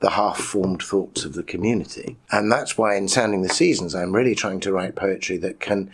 the 0.00 0.10
half 0.10 0.38
formed 0.38 0.82
thoughts 0.82 1.24
of 1.24 1.34
the 1.34 1.42
community. 1.42 2.16
And 2.30 2.52
that's 2.52 2.78
why 2.78 2.94
in 2.94 3.08
Sounding 3.08 3.42
the 3.42 3.48
Seasons, 3.48 3.94
I'm 3.94 4.14
really 4.14 4.34
trying 4.34 4.60
to 4.60 4.72
write 4.72 4.94
poetry 4.94 5.38
that 5.38 5.58
can 5.58 5.90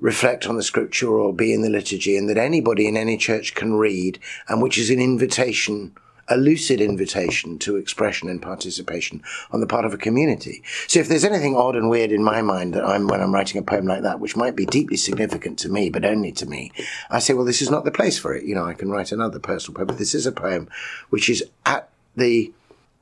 reflect 0.00 0.46
on 0.46 0.56
the 0.56 0.62
scripture 0.62 1.18
or 1.18 1.32
be 1.32 1.52
in 1.52 1.62
the 1.62 1.70
liturgy 1.70 2.16
and 2.16 2.28
that 2.28 2.36
anybody 2.36 2.86
in 2.86 2.96
any 2.96 3.16
church 3.16 3.54
can 3.54 3.74
read 3.74 4.18
and 4.48 4.60
which 4.60 4.76
is 4.76 4.90
an 4.90 5.00
invitation 5.00 5.96
a 6.28 6.36
lucid 6.36 6.80
invitation 6.80 7.58
to 7.58 7.76
expression 7.76 8.28
and 8.28 8.42
participation 8.42 9.22
on 9.50 9.60
the 9.60 9.66
part 9.66 9.84
of 9.84 9.94
a 9.94 9.98
community. 9.98 10.62
So 10.88 11.00
if 11.00 11.08
there's 11.08 11.24
anything 11.24 11.56
odd 11.56 11.76
and 11.76 11.88
weird 11.88 12.12
in 12.12 12.24
my 12.24 12.42
mind 12.42 12.74
that 12.74 12.84
I'm 12.84 13.06
when 13.06 13.20
I'm 13.20 13.34
writing 13.34 13.58
a 13.60 13.62
poem 13.62 13.86
like 13.86 14.02
that, 14.02 14.20
which 14.20 14.36
might 14.36 14.56
be 14.56 14.66
deeply 14.66 14.96
significant 14.96 15.58
to 15.60 15.68
me, 15.68 15.90
but 15.90 16.04
only 16.04 16.32
to 16.32 16.46
me, 16.46 16.72
I 17.10 17.18
say, 17.18 17.34
well, 17.34 17.44
this 17.44 17.62
is 17.62 17.70
not 17.70 17.84
the 17.84 17.90
place 17.90 18.18
for 18.18 18.34
it. 18.34 18.44
You 18.44 18.54
know, 18.54 18.64
I 18.64 18.74
can 18.74 18.90
write 18.90 19.12
another 19.12 19.38
personal 19.38 19.76
poem, 19.76 19.88
but 19.88 19.98
this 19.98 20.14
is 20.14 20.26
a 20.26 20.32
poem 20.32 20.68
which 21.10 21.28
is 21.28 21.44
at 21.64 21.88
the 22.16 22.52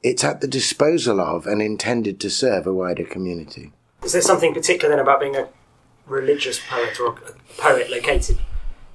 it's 0.03 0.23
at 0.23 0.43
the 0.43 0.49
disposal 0.49 1.19
of 1.19 1.47
and 1.47 1.63
intended 1.63 2.21
to 2.21 2.29
serve 2.29 2.67
a 2.67 2.75
wider 2.75 3.05
community. 3.05 3.73
Is 4.03 4.13
there 4.13 4.21
something 4.21 4.53
particular 4.53 4.95
then 4.95 5.03
about 5.03 5.21
being 5.21 5.35
a 5.35 5.49
religious 6.07 6.61
poet 6.61 7.01
or 7.01 7.09
a 7.09 7.33
poet 7.57 7.91
located 7.91 8.39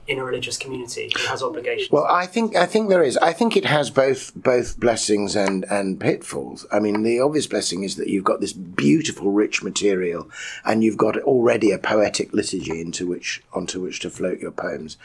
in 0.09 0.17
a 0.17 0.23
religious 0.23 0.57
community 0.57 1.11
who 1.15 1.27
has 1.27 1.43
obligations? 1.43 1.91
Well, 1.91 2.05
I 2.05 2.25
think 2.25 2.55
I 2.55 2.65
think 2.65 2.89
there 2.89 3.03
is. 3.03 3.15
I 3.17 3.31
think 3.31 3.55
it 3.55 3.65
has 3.65 3.89
both 3.91 4.33
both 4.35 4.79
blessings 4.79 5.35
and 5.35 5.63
and 5.65 5.99
pitfalls. 5.99 6.65
I 6.71 6.79
mean, 6.79 7.03
the 7.03 7.19
obvious 7.19 7.47
blessing 7.47 7.83
is 7.83 7.95
that 7.95 8.07
you've 8.07 8.23
got 8.23 8.41
this 8.41 8.51
beautiful, 8.51 9.31
rich 9.31 9.63
material, 9.63 10.29
and 10.65 10.83
you've 10.83 10.97
got 10.97 11.15
already 11.17 11.71
a 11.71 11.77
poetic 11.77 12.33
liturgy 12.33 12.81
into 12.81 13.07
which 13.07 13.41
onto 13.53 13.81
which 13.81 13.99
to 14.01 14.09
float 14.09 14.39
your 14.39 14.51
poems. 14.51 14.97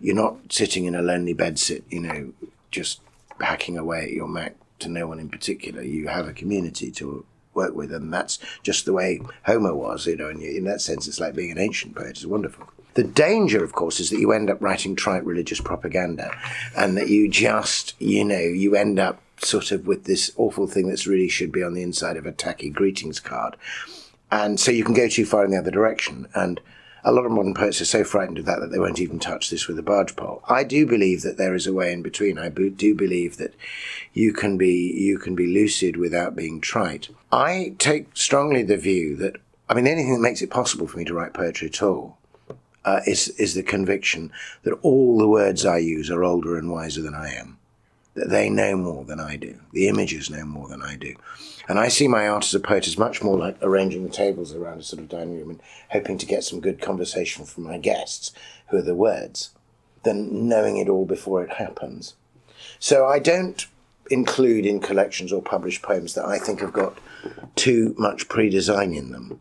You're 0.00 0.16
not 0.16 0.36
sitting 0.50 0.84
in 0.84 0.94
a 0.94 1.02
lonely 1.02 1.34
bedsit, 1.34 1.82
you 1.90 2.00
know, 2.00 2.32
just 2.70 3.00
hacking 3.40 3.76
away 3.76 4.04
at 4.04 4.12
your 4.12 4.28
Mac 4.28 4.54
to 4.78 4.88
no 4.88 5.06
one 5.06 5.18
in 5.18 5.28
particular. 5.28 5.82
You 5.82 6.08
have 6.08 6.28
a 6.28 6.32
community 6.32 6.90
to 6.92 7.24
work 7.54 7.74
with, 7.74 7.92
and 7.92 8.12
that's 8.12 8.38
just 8.62 8.84
the 8.84 8.92
way 8.92 9.20
Homer 9.44 9.74
was, 9.74 10.06
you 10.06 10.16
know. 10.16 10.28
And 10.28 10.40
in 10.40 10.64
that 10.64 10.80
sense, 10.80 11.08
it's 11.08 11.20
like 11.20 11.34
being 11.34 11.50
an 11.50 11.58
ancient 11.58 11.96
poet. 11.96 12.10
It's 12.10 12.24
wonderful. 12.24 12.68
The 12.94 13.04
danger, 13.04 13.64
of 13.64 13.72
course, 13.72 14.00
is 14.00 14.10
that 14.10 14.20
you 14.20 14.32
end 14.32 14.50
up 14.50 14.60
writing 14.60 14.94
trite 14.94 15.24
religious 15.24 15.60
propaganda, 15.60 16.30
and 16.76 16.96
that 16.96 17.08
you 17.08 17.28
just, 17.28 17.94
you 18.00 18.24
know, 18.24 18.38
you 18.38 18.76
end 18.76 18.98
up 18.98 19.22
sort 19.38 19.72
of 19.72 19.86
with 19.86 20.04
this 20.04 20.30
awful 20.36 20.66
thing 20.66 20.88
that's 20.88 21.06
really 21.06 21.28
should 21.28 21.50
be 21.50 21.62
on 21.62 21.74
the 21.74 21.82
inside 21.82 22.16
of 22.16 22.26
a 22.26 22.32
tacky 22.32 22.70
greetings 22.70 23.18
card, 23.18 23.56
and 24.30 24.60
so 24.60 24.70
you 24.70 24.84
can 24.84 24.94
go 24.94 25.08
too 25.08 25.24
far 25.24 25.44
in 25.44 25.50
the 25.50 25.58
other 25.58 25.70
direction, 25.70 26.28
and 26.34 26.60
a 27.04 27.12
lot 27.12 27.26
of 27.26 27.32
modern 27.32 27.54
poets 27.54 27.80
are 27.80 27.86
so 27.86 28.04
frightened 28.04 28.38
of 28.38 28.44
that 28.44 28.60
that 28.60 28.70
they 28.70 28.78
won't 28.78 29.00
even 29.00 29.18
touch 29.18 29.50
this 29.50 29.66
with 29.66 29.78
a 29.78 29.82
barge 29.82 30.14
pole. 30.14 30.42
I 30.48 30.62
do 30.62 30.86
believe 30.86 31.22
that 31.22 31.36
there 31.36 31.54
is 31.54 31.66
a 31.66 31.72
way 31.72 31.92
in 31.92 32.02
between. 32.02 32.38
I 32.38 32.48
do 32.48 32.94
believe 32.94 33.38
that 33.38 33.54
you 34.12 34.32
can 34.32 34.56
be 34.56 34.92
you 34.96 35.18
can 35.18 35.34
be 35.34 35.46
lucid 35.46 35.96
without 35.96 36.36
being 36.36 36.60
trite. 36.60 37.08
I 37.32 37.74
take 37.78 38.16
strongly 38.16 38.62
the 38.62 38.76
view 38.76 39.16
that 39.16 39.36
I 39.68 39.74
mean 39.74 39.86
anything 39.86 40.12
that 40.14 40.20
makes 40.20 40.42
it 40.42 40.50
possible 40.50 40.86
for 40.86 40.98
me 40.98 41.04
to 41.06 41.14
write 41.14 41.34
poetry 41.34 41.68
at 41.68 41.82
all 41.82 42.18
uh, 42.84 43.00
is 43.06 43.28
is 43.38 43.54
the 43.54 43.62
conviction 43.62 44.32
that 44.62 44.78
all 44.82 45.18
the 45.18 45.28
words 45.28 45.64
I 45.64 45.78
use 45.78 46.10
are 46.10 46.24
older 46.24 46.56
and 46.56 46.70
wiser 46.70 47.02
than 47.02 47.14
I 47.14 47.34
am. 47.34 47.58
That 48.14 48.28
they 48.28 48.50
know 48.50 48.76
more 48.76 49.04
than 49.04 49.20
I 49.20 49.36
do. 49.36 49.58
The 49.72 49.88
images 49.88 50.28
know 50.28 50.44
more 50.44 50.68
than 50.68 50.82
I 50.82 50.96
do. 50.96 51.14
And 51.68 51.78
I 51.78 51.88
see 51.88 52.08
my 52.08 52.28
art 52.28 52.44
as 52.44 52.54
a 52.54 52.60
poet 52.60 52.86
as 52.86 52.98
much 52.98 53.22
more 53.22 53.38
like 53.38 53.56
arranging 53.62 54.04
the 54.04 54.10
tables 54.10 54.52
around 54.54 54.80
a 54.80 54.82
sort 54.82 55.00
of 55.00 55.08
dining 55.08 55.38
room 55.38 55.50
and 55.50 55.62
hoping 55.90 56.18
to 56.18 56.26
get 56.26 56.44
some 56.44 56.60
good 56.60 56.80
conversation 56.80 57.46
from 57.46 57.64
my 57.64 57.78
guests, 57.78 58.32
who 58.68 58.76
are 58.78 58.82
the 58.82 58.94
words, 58.94 59.50
than 60.02 60.48
knowing 60.48 60.76
it 60.76 60.88
all 60.88 61.06
before 61.06 61.42
it 61.42 61.54
happens. 61.54 62.14
So 62.78 63.06
I 63.06 63.18
don't 63.18 63.66
include 64.10 64.66
in 64.66 64.80
collections 64.80 65.32
or 65.32 65.40
published 65.40 65.82
poems 65.82 66.14
that 66.14 66.26
I 66.26 66.38
think 66.38 66.60
have 66.60 66.72
got 66.72 66.98
too 67.54 67.94
much 67.96 68.28
pre-design 68.28 68.92
in 68.92 69.12
them. 69.12 69.40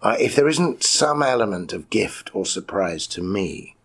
Uh, 0.00 0.16
if 0.20 0.36
there 0.36 0.48
isn't 0.48 0.82
some 0.82 1.22
element 1.22 1.72
of 1.72 1.90
gift 1.90 2.34
or 2.34 2.44
surprise 2.44 3.06
to 3.06 3.22
me 3.22 3.76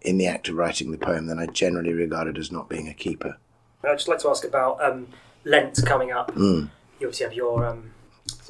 in 0.00 0.18
the 0.18 0.26
act 0.26 0.48
of 0.48 0.56
writing 0.56 0.90
the 0.90 0.98
poem, 0.98 1.26
then 1.26 1.38
I 1.38 1.46
generally 1.46 1.92
regard 1.92 2.26
it 2.26 2.38
as 2.38 2.50
not 2.50 2.68
being 2.68 2.88
a 2.88 2.94
keeper. 2.94 3.36
I'd 3.84 3.94
just 3.94 4.08
like 4.08 4.20
to 4.20 4.28
ask 4.28 4.44
about 4.44 4.82
um, 4.82 5.08
Lent 5.44 5.84
coming 5.84 6.10
up. 6.10 6.34
Mm 6.34 6.70
you 7.02 7.08
obviously 7.08 7.24
have 7.24 7.34
your. 7.34 7.66
Um, 7.66 7.90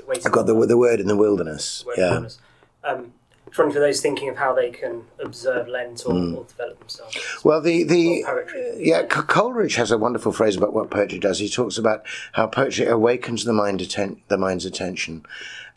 I 0.09 0.29
got 0.29 0.47
the 0.47 0.55
the 0.67 0.77
word 0.77 1.01
in 1.01 1.09
the 1.09 1.17
wilderness. 1.17 1.85
Word 1.87 1.97
yeah. 1.99 2.11
Wilderness. 2.11 2.39
Um, 2.85 3.13
for 3.51 3.71
those 3.71 4.01
thinking 4.01 4.31
of 4.31 4.37
how 4.37 4.55
they 4.55 4.71
can 4.71 5.03
observe 5.19 5.69
Lent 5.69 6.07
or, 6.07 6.15
mm. 6.15 6.37
or 6.37 6.45
develop 6.45 6.79
themselves. 6.79 7.19
Well, 7.45 7.61
the 7.61 7.83
the 7.85 8.25
uh, 8.25 8.75
yeah, 8.77 9.05
Coleridge 9.05 9.75
has 9.75 9.91
a 9.91 9.99
wonderful 9.99 10.33
phrase 10.33 10.57
about 10.57 10.73
what 10.73 10.91
poetry 10.91 11.19
does. 11.19 11.39
He 11.39 11.49
talks 11.49 11.77
about 11.77 12.05
how 12.33 12.47
poetry 12.47 12.87
awakens 12.87 13.45
the 13.45 13.53
mind 13.53 13.83
atten- 13.83 14.23
the 14.29 14.39
mind's 14.39 14.65
attention, 14.65 15.27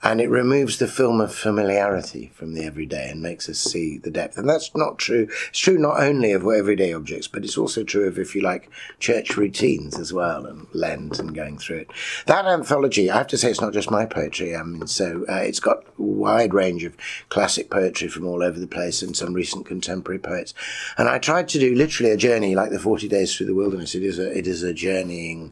and 0.05 0.21
it 0.21 0.29
removes 0.29 0.77
the 0.77 0.87
film 0.87 1.19
of 1.19 1.33
familiarity 1.33 2.31
from 2.35 2.53
the 2.53 2.63
everyday 2.63 3.09
and 3.09 3.23
makes 3.23 3.49
us 3.49 3.57
see 3.57 3.97
the 3.97 4.11
depth. 4.11 4.37
And 4.37 4.47
that's 4.47 4.73
not 4.75 4.99
true. 4.99 5.27
It's 5.49 5.57
true 5.57 5.79
not 5.79 5.99
only 5.99 6.31
of 6.31 6.43
everyday 6.43 6.93
objects, 6.93 7.27
but 7.27 7.43
it's 7.43 7.57
also 7.57 7.83
true 7.83 8.07
of, 8.07 8.19
if 8.19 8.35
you 8.35 8.41
like, 8.41 8.69
church 8.99 9.35
routines 9.35 9.97
as 9.97 10.13
well, 10.13 10.45
and 10.45 10.67
Lent 10.73 11.17
and 11.17 11.33
going 11.33 11.57
through 11.57 11.77
it. 11.77 11.91
That 12.27 12.45
anthology, 12.45 13.09
I 13.09 13.17
have 13.17 13.27
to 13.27 13.37
say, 13.37 13.49
it's 13.49 13.61
not 13.61 13.73
just 13.73 13.89
my 13.89 14.05
poetry. 14.05 14.55
I 14.55 14.61
mean, 14.61 14.85
so 14.85 15.25
uh, 15.27 15.37
it's 15.37 15.59
got 15.59 15.83
a 15.97 16.01
wide 16.03 16.53
range 16.53 16.83
of 16.83 16.95
classic 17.29 17.71
poetry 17.71 18.07
from 18.07 18.27
all 18.27 18.43
over 18.43 18.59
the 18.59 18.67
place 18.67 19.01
and 19.01 19.17
some 19.17 19.33
recent 19.33 19.65
contemporary 19.65 20.19
poets. 20.19 20.53
And 20.99 21.09
I 21.09 21.17
tried 21.17 21.49
to 21.49 21.59
do 21.59 21.73
literally 21.73 22.11
a 22.11 22.17
journey, 22.17 22.53
like 22.53 22.69
the 22.69 22.77
Forty 22.77 23.07
Days 23.07 23.35
Through 23.35 23.47
the 23.47 23.55
Wilderness. 23.55 23.95
It 23.95 24.03
is 24.03 24.19
a 24.19 24.37
it 24.37 24.45
is 24.45 24.61
a 24.61 24.71
journeying 24.71 25.51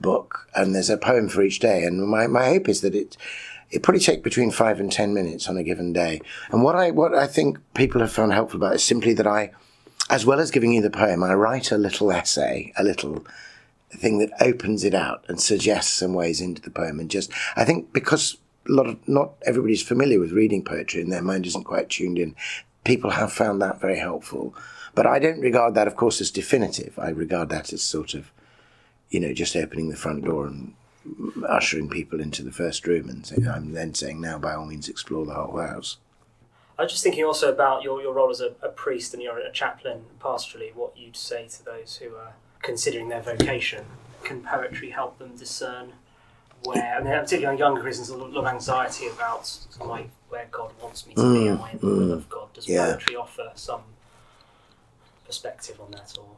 book, 0.00 0.48
and 0.56 0.74
there's 0.74 0.90
a 0.90 0.96
poem 0.96 1.28
for 1.28 1.42
each 1.42 1.60
day. 1.60 1.84
And 1.84 2.04
my 2.08 2.26
my 2.26 2.48
hope 2.48 2.68
is 2.68 2.80
that 2.80 2.96
it 2.96 3.16
it 3.72 3.82
probably 3.82 4.00
take 4.00 4.22
between 4.22 4.50
five 4.50 4.78
and 4.78 4.92
ten 4.92 5.14
minutes 5.14 5.48
on 5.48 5.56
a 5.56 5.62
given 5.62 5.92
day. 5.92 6.20
And 6.50 6.62
what 6.62 6.76
I 6.76 6.90
what 6.90 7.14
I 7.14 7.26
think 7.26 7.58
people 7.74 8.00
have 8.02 8.12
found 8.12 8.32
helpful 8.32 8.58
about 8.58 8.74
is 8.74 8.84
simply 8.84 9.14
that 9.14 9.26
I, 9.26 9.50
as 10.10 10.26
well 10.26 10.40
as 10.40 10.50
giving 10.50 10.72
you 10.72 10.82
the 10.82 10.90
poem, 10.90 11.24
I 11.24 11.34
write 11.34 11.72
a 11.72 11.78
little 11.78 12.12
essay, 12.12 12.72
a 12.76 12.84
little 12.84 13.24
thing 13.90 14.18
that 14.18 14.30
opens 14.40 14.84
it 14.84 14.94
out 14.94 15.24
and 15.28 15.40
suggests 15.40 15.92
some 15.92 16.12
ways 16.14 16.40
into 16.40 16.62
the 16.62 16.70
poem. 16.70 17.00
And 17.00 17.10
just 17.10 17.32
I 17.56 17.64
think 17.64 17.92
because 17.92 18.36
a 18.68 18.72
lot 18.72 18.86
of 18.86 19.08
not 19.08 19.32
everybody's 19.46 19.82
familiar 19.82 20.20
with 20.20 20.32
reading 20.32 20.62
poetry 20.62 21.00
and 21.00 21.10
their 21.10 21.22
mind 21.22 21.46
isn't 21.46 21.64
quite 21.64 21.88
tuned 21.88 22.18
in, 22.18 22.36
people 22.84 23.10
have 23.10 23.32
found 23.32 23.60
that 23.62 23.80
very 23.80 23.98
helpful. 23.98 24.54
But 24.94 25.06
I 25.06 25.18
don't 25.18 25.40
regard 25.40 25.74
that, 25.74 25.86
of 25.86 25.96
course, 25.96 26.20
as 26.20 26.30
definitive. 26.30 26.98
I 26.98 27.08
regard 27.08 27.48
that 27.48 27.72
as 27.72 27.82
sort 27.82 28.12
of, 28.12 28.30
you 29.08 29.18
know, 29.18 29.32
just 29.32 29.56
opening 29.56 29.88
the 29.88 29.96
front 29.96 30.26
door 30.26 30.46
and 30.46 30.74
ushering 31.48 31.88
people 31.88 32.20
into 32.20 32.42
the 32.42 32.52
first 32.52 32.86
room, 32.86 33.08
and 33.08 33.26
say, 33.26 33.36
I'm 33.46 33.72
then 33.72 33.94
saying, 33.94 34.20
now 34.20 34.38
by 34.38 34.54
all 34.54 34.66
means 34.66 34.88
explore 34.88 35.26
the 35.26 35.34
whole 35.34 35.58
house. 35.58 35.98
I 36.78 36.82
was 36.82 36.92
just 36.92 37.04
thinking 37.04 37.24
also 37.24 37.52
about 37.52 37.82
your, 37.82 38.00
your 38.00 38.14
role 38.14 38.30
as 38.30 38.40
a, 38.40 38.54
a 38.62 38.68
priest 38.68 39.12
and 39.14 39.22
you're 39.22 39.38
a 39.38 39.52
chaplain 39.52 40.04
pastorally, 40.20 40.74
what 40.74 40.96
you'd 40.96 41.16
say 41.16 41.46
to 41.48 41.64
those 41.64 41.96
who 41.96 42.16
are 42.16 42.34
considering 42.62 43.08
their 43.08 43.22
vocation. 43.22 43.84
Can 44.24 44.42
poetry 44.42 44.90
help 44.90 45.18
them 45.18 45.36
discern 45.36 45.92
where, 46.64 46.96
I 46.96 47.02
mean, 47.02 47.12
particularly 47.12 47.46
on 47.46 47.58
younger 47.58 47.82
Christians, 47.82 48.08
a 48.08 48.16
lot 48.16 48.36
of 48.36 48.46
anxiety 48.46 49.08
about 49.08 49.50
like 49.80 50.10
where 50.28 50.46
God 50.50 50.72
wants 50.80 51.06
me 51.06 51.14
to 51.14 51.20
mm, 51.20 51.34
be, 51.34 51.48
am 51.48 51.62
I 51.62 51.72
in 51.72 51.78
the 51.78 51.86
mm, 51.86 51.98
will 51.98 52.12
of 52.12 52.28
God? 52.28 52.52
Does 52.54 52.68
yeah. 52.68 52.92
poetry 52.92 53.16
offer 53.16 53.50
some 53.54 53.82
perspective 55.26 55.80
on 55.80 55.90
that? 55.90 56.16
or 56.18 56.36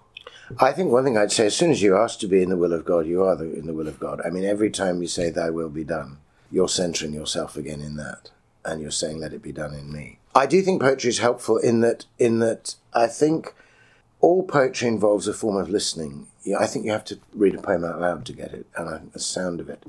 I 0.59 0.73
think 0.73 0.91
one 0.91 1.05
thing 1.05 1.17
I'd 1.17 1.33
say, 1.33 1.47
as 1.47 1.57
soon 1.57 1.71
as 1.71 1.83
you 1.83 1.97
ask 1.97 2.19
to 2.21 2.29
be 2.29 2.43
in 2.43 2.51
the 2.51 2.57
will 2.57 2.73
of 2.73 2.85
God, 2.85 3.07
you 3.07 3.23
are 3.25 3.37
the, 3.37 3.53
in 3.53 3.67
the 3.67 3.73
will 3.73 3.89
of 3.89 3.99
God. 3.99 4.21
I 4.25 4.31
mean, 4.31 4.45
every 4.45 4.71
time 4.71 5.01
you 5.01 5.09
say, 5.09 5.31
Thy 5.31 5.51
will 5.51 5.71
be 5.71 5.85
done, 5.85 6.19
you're 6.51 6.69
centering 6.69 7.13
yourself 7.13 7.57
again 7.57 7.81
in 7.81 7.97
that, 7.97 8.31
and 8.65 8.81
you're 8.81 8.91
saying, 8.91 9.19
Let 9.21 9.33
it 9.33 9.43
be 9.43 9.53
done 9.53 9.75
in 9.75 9.93
me. 9.93 10.19
I 10.35 10.47
do 10.47 10.61
think 10.63 10.83
poetry 10.83 11.11
is 11.11 11.19
helpful 11.19 11.59
in 11.59 11.81
that, 11.81 12.07
in 12.19 12.41
that 12.41 12.77
I 12.93 13.07
think 13.07 13.55
all 14.21 14.43
poetry 14.43 14.89
involves 14.89 15.29
a 15.29 15.35
form 15.35 15.57
of 15.57 15.69
listening. 15.69 16.29
I 16.59 16.67
think 16.67 16.85
you 16.85 16.93
have 16.93 17.05
to 17.07 17.19
read 17.35 17.55
a 17.55 17.63
poem 17.63 17.85
out 17.85 18.01
loud 18.01 18.25
to 18.27 18.33
get 18.33 18.53
it, 18.53 18.67
and 18.77 19.13
the 19.13 19.19
sound 19.19 19.61
of 19.61 19.69
it, 19.69 19.85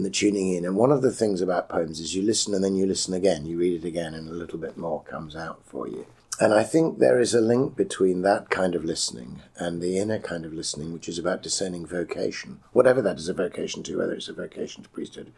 and 0.00 0.06
the 0.06 0.10
tuning 0.10 0.54
in. 0.54 0.64
And 0.64 0.76
one 0.76 0.90
of 0.90 1.02
the 1.02 1.12
things 1.12 1.42
about 1.42 1.68
poems 1.68 2.00
is 2.00 2.14
you 2.14 2.22
listen 2.22 2.54
and 2.54 2.64
then 2.64 2.74
you 2.74 2.86
listen 2.86 3.12
again, 3.12 3.44
you 3.44 3.58
read 3.58 3.84
it 3.84 3.86
again, 3.86 4.14
and 4.14 4.28
a 4.28 4.32
little 4.32 4.58
bit 4.58 4.78
more 4.78 5.02
comes 5.02 5.36
out 5.36 5.60
for 5.66 5.86
you. 5.86 6.06
And 6.40 6.54
I 6.54 6.62
think 6.62 6.98
there 6.98 7.20
is 7.20 7.34
a 7.34 7.40
link 7.42 7.76
between 7.76 8.22
that 8.22 8.48
kind 8.48 8.74
of 8.74 8.82
listening 8.82 9.42
and 9.56 9.82
the 9.82 9.98
inner 9.98 10.18
kind 10.18 10.46
of 10.46 10.54
listening, 10.54 10.90
which 10.90 11.06
is 11.06 11.18
about 11.18 11.42
discerning 11.42 11.84
vocation, 11.84 12.60
whatever 12.72 13.02
that 13.02 13.18
is 13.18 13.28
a 13.28 13.34
vocation 13.34 13.82
to, 13.82 13.98
whether 13.98 14.14
it's 14.14 14.28
a 14.28 14.32
vocation 14.32 14.82
to 14.82 14.88
priesthood. 14.88 15.34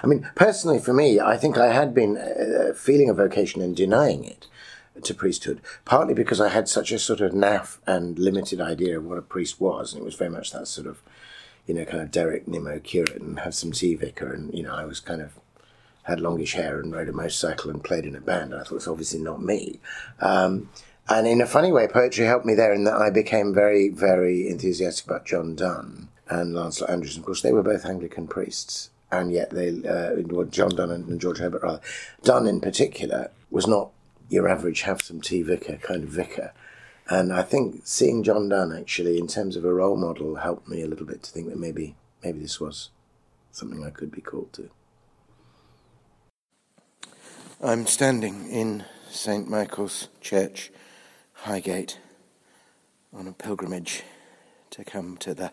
I 0.00 0.06
mean, 0.06 0.30
personally, 0.36 0.78
for 0.78 0.94
me, 0.94 1.18
I 1.18 1.36
think 1.36 1.58
I 1.58 1.72
had 1.72 1.92
been 1.92 2.16
uh, 2.16 2.72
feeling 2.72 3.10
a 3.10 3.14
vocation 3.14 3.62
and 3.62 3.74
denying 3.74 4.22
it 4.24 4.46
to 5.02 5.12
priesthood, 5.12 5.60
partly 5.84 6.14
because 6.14 6.40
I 6.40 6.50
had 6.50 6.68
such 6.68 6.92
a 6.92 7.00
sort 7.00 7.20
of 7.20 7.32
naff 7.32 7.78
and 7.84 8.16
limited 8.16 8.60
idea 8.60 8.96
of 8.96 9.04
what 9.04 9.18
a 9.18 9.22
priest 9.22 9.60
was, 9.60 9.92
and 9.92 10.00
it 10.00 10.04
was 10.04 10.14
very 10.14 10.30
much 10.30 10.52
that 10.52 10.68
sort 10.68 10.86
of, 10.86 11.02
you 11.66 11.74
know, 11.74 11.84
kind 11.84 12.02
of 12.02 12.10
Derek 12.10 12.46
Nimmo 12.46 12.78
curate 12.78 13.20
and 13.20 13.40
have 13.40 13.54
some 13.54 13.72
tea 13.72 13.94
vicar, 13.94 14.32
and 14.32 14.52
you 14.52 14.62
know, 14.62 14.74
I 14.74 14.84
was 14.84 15.00
kind 15.00 15.20
of 15.20 15.38
had 16.04 16.20
longish 16.20 16.54
hair 16.54 16.80
and 16.80 16.92
rode 16.92 17.08
a 17.08 17.12
motorcycle 17.12 17.70
and 17.70 17.82
played 17.82 18.04
in 18.04 18.14
a 18.14 18.20
band. 18.20 18.52
And 18.52 18.60
I 18.60 18.64
thought 18.64 18.76
it's 18.76 18.88
obviously 18.88 19.20
not 19.20 19.42
me. 19.42 19.80
Um, 20.20 20.70
and 21.08 21.26
in 21.26 21.40
a 21.40 21.46
funny 21.46 21.72
way, 21.72 21.88
poetry 21.88 22.26
helped 22.26 22.46
me 22.46 22.54
there 22.54 22.72
in 22.72 22.84
that 22.84 22.94
I 22.94 23.10
became 23.10 23.52
very, 23.52 23.88
very 23.88 24.48
enthusiastic 24.48 25.06
about 25.06 25.26
John 25.26 25.54
Donne 25.54 26.08
and 26.28 26.54
Lancelot 26.54 26.90
Andrewes. 26.90 27.16
Of 27.16 27.24
course, 27.24 27.42
they 27.42 27.52
were 27.52 27.62
both 27.62 27.84
Anglican 27.84 28.26
priests, 28.26 28.90
and 29.10 29.32
yet 29.32 29.50
they, 29.50 29.68
uh, 29.86 30.44
John 30.44 30.74
Donne 30.76 30.90
and 30.90 31.20
George 31.20 31.38
Herbert 31.38 31.62
rather, 31.62 31.80
Donne 32.22 32.46
in 32.46 32.60
particular 32.60 33.30
was 33.50 33.66
not 33.66 33.90
your 34.30 34.48
average 34.48 34.82
have 34.82 35.02
some 35.02 35.20
tea 35.20 35.42
vicar 35.42 35.76
kind 35.76 36.04
of 36.04 36.10
vicar. 36.10 36.52
And 37.08 37.32
I 37.32 37.42
think 37.42 37.82
seeing 37.84 38.22
John 38.22 38.48
Donne 38.48 38.72
actually, 38.72 39.18
in 39.18 39.26
terms 39.26 39.56
of 39.56 39.64
a 39.64 39.74
role 39.74 39.96
model, 39.96 40.36
helped 40.36 40.68
me 40.68 40.82
a 40.82 40.86
little 40.86 41.06
bit 41.06 41.22
to 41.22 41.30
think 41.30 41.48
that 41.48 41.58
maybe 41.58 41.96
maybe 42.22 42.40
this 42.40 42.58
was 42.58 42.90
something 43.52 43.84
I 43.84 43.90
could 43.90 44.10
be 44.10 44.22
called 44.22 44.52
to. 44.54 44.70
I'm 47.62 47.86
standing 47.86 48.48
in 48.50 48.84
St. 49.10 49.48
Michael's 49.48 50.08
Church, 50.20 50.72
Highgate, 51.32 51.98
on 53.12 53.28
a 53.28 53.32
pilgrimage 53.32 54.02
to 54.70 54.84
come 54.84 55.16
to 55.18 55.34
the 55.34 55.52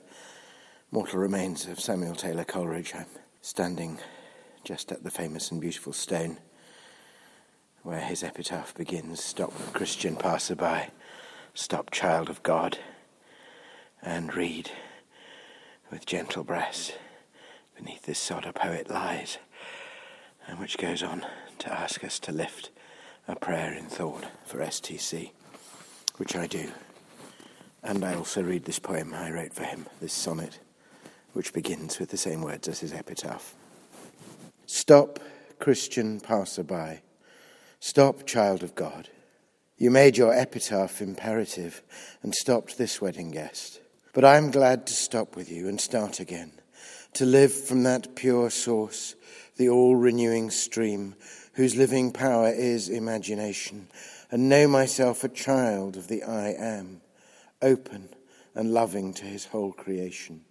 mortal 0.89 1.19
remains 1.19 1.67
of 1.67 1.79
Samuel 1.79 2.15
Taylor 2.15 2.43
Coleridge. 2.43 2.93
I'm 2.95 3.05
standing 3.41 3.99
just 4.63 4.91
at 4.91 5.03
the 5.03 5.11
famous 5.11 5.51
and 5.51 5.61
beautiful 5.61 5.93
stone 5.93 6.37
where 7.83 8.01
his 8.01 8.23
epitaph 8.23 8.75
begins 8.75 9.23
Stop, 9.23 9.53
Christian 9.73 10.15
passerby, 10.15 10.87
stop, 11.53 11.91
child 11.91 12.29
of 12.29 12.43
God, 12.43 12.77
and 14.01 14.35
read 14.35 14.71
with 15.89 16.05
gentle 16.05 16.43
breast. 16.43 16.97
Beneath 17.75 18.03
this 18.03 18.19
sod 18.19 18.45
a 18.45 18.53
poet 18.53 18.89
lies, 18.89 19.37
and 20.47 20.59
which 20.59 20.77
goes 20.77 21.03
on 21.03 21.25
to 21.59 21.71
ask 21.71 22.03
us 22.03 22.19
to 22.19 22.31
lift 22.31 22.69
a 23.27 23.35
prayer 23.35 23.73
in 23.73 23.85
thought 23.85 24.25
for 24.45 24.59
STC, 24.59 25.31
which 26.17 26.35
I 26.35 26.47
do. 26.47 26.69
And 27.83 28.03
I 28.03 28.15
also 28.15 28.43
read 28.43 28.65
this 28.65 28.79
poem 28.79 29.13
I 29.13 29.31
wrote 29.31 29.53
for 29.53 29.63
him, 29.63 29.87
this 29.99 30.13
sonnet, 30.13 30.59
which 31.33 31.53
begins 31.53 31.99
with 31.99 32.09
the 32.09 32.17
same 32.17 32.41
words 32.41 32.67
as 32.67 32.79
his 32.79 32.93
epitaph. 32.93 33.55
Stop, 34.65 35.19
Christian 35.59 36.19
passerby. 36.19 37.01
Stop, 37.79 38.25
child 38.25 38.63
of 38.63 38.75
God. 38.75 39.09
You 39.81 39.89
made 39.89 40.15
your 40.15 40.31
epitaph 40.31 41.01
imperative 41.01 41.81
and 42.21 42.35
stopped 42.35 42.77
this 42.77 43.01
wedding 43.01 43.31
guest. 43.31 43.81
But 44.13 44.23
I 44.23 44.37
am 44.37 44.51
glad 44.51 44.85
to 44.85 44.93
stop 44.93 45.35
with 45.35 45.51
you 45.51 45.67
and 45.67 45.81
start 45.81 46.19
again, 46.19 46.51
to 47.13 47.25
live 47.25 47.51
from 47.51 47.81
that 47.81 48.15
pure 48.15 48.51
source, 48.51 49.15
the 49.57 49.69
all 49.69 49.95
renewing 49.95 50.51
stream, 50.51 51.15
whose 51.53 51.75
living 51.75 52.11
power 52.11 52.49
is 52.49 52.89
imagination, 52.89 53.87
and 54.29 54.47
know 54.47 54.67
myself 54.67 55.23
a 55.23 55.29
child 55.29 55.97
of 55.97 56.09
the 56.09 56.21
I 56.21 56.49
am, 56.49 57.01
open 57.59 58.09
and 58.53 58.71
loving 58.71 59.15
to 59.15 59.25
his 59.25 59.45
whole 59.45 59.73
creation. 59.73 60.41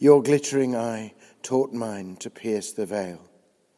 Your 0.00 0.20
glittering 0.20 0.74
eye 0.74 1.14
taught 1.44 1.72
mine 1.72 2.16
to 2.16 2.28
pierce 2.28 2.72
the 2.72 2.86
veil, 2.86 3.20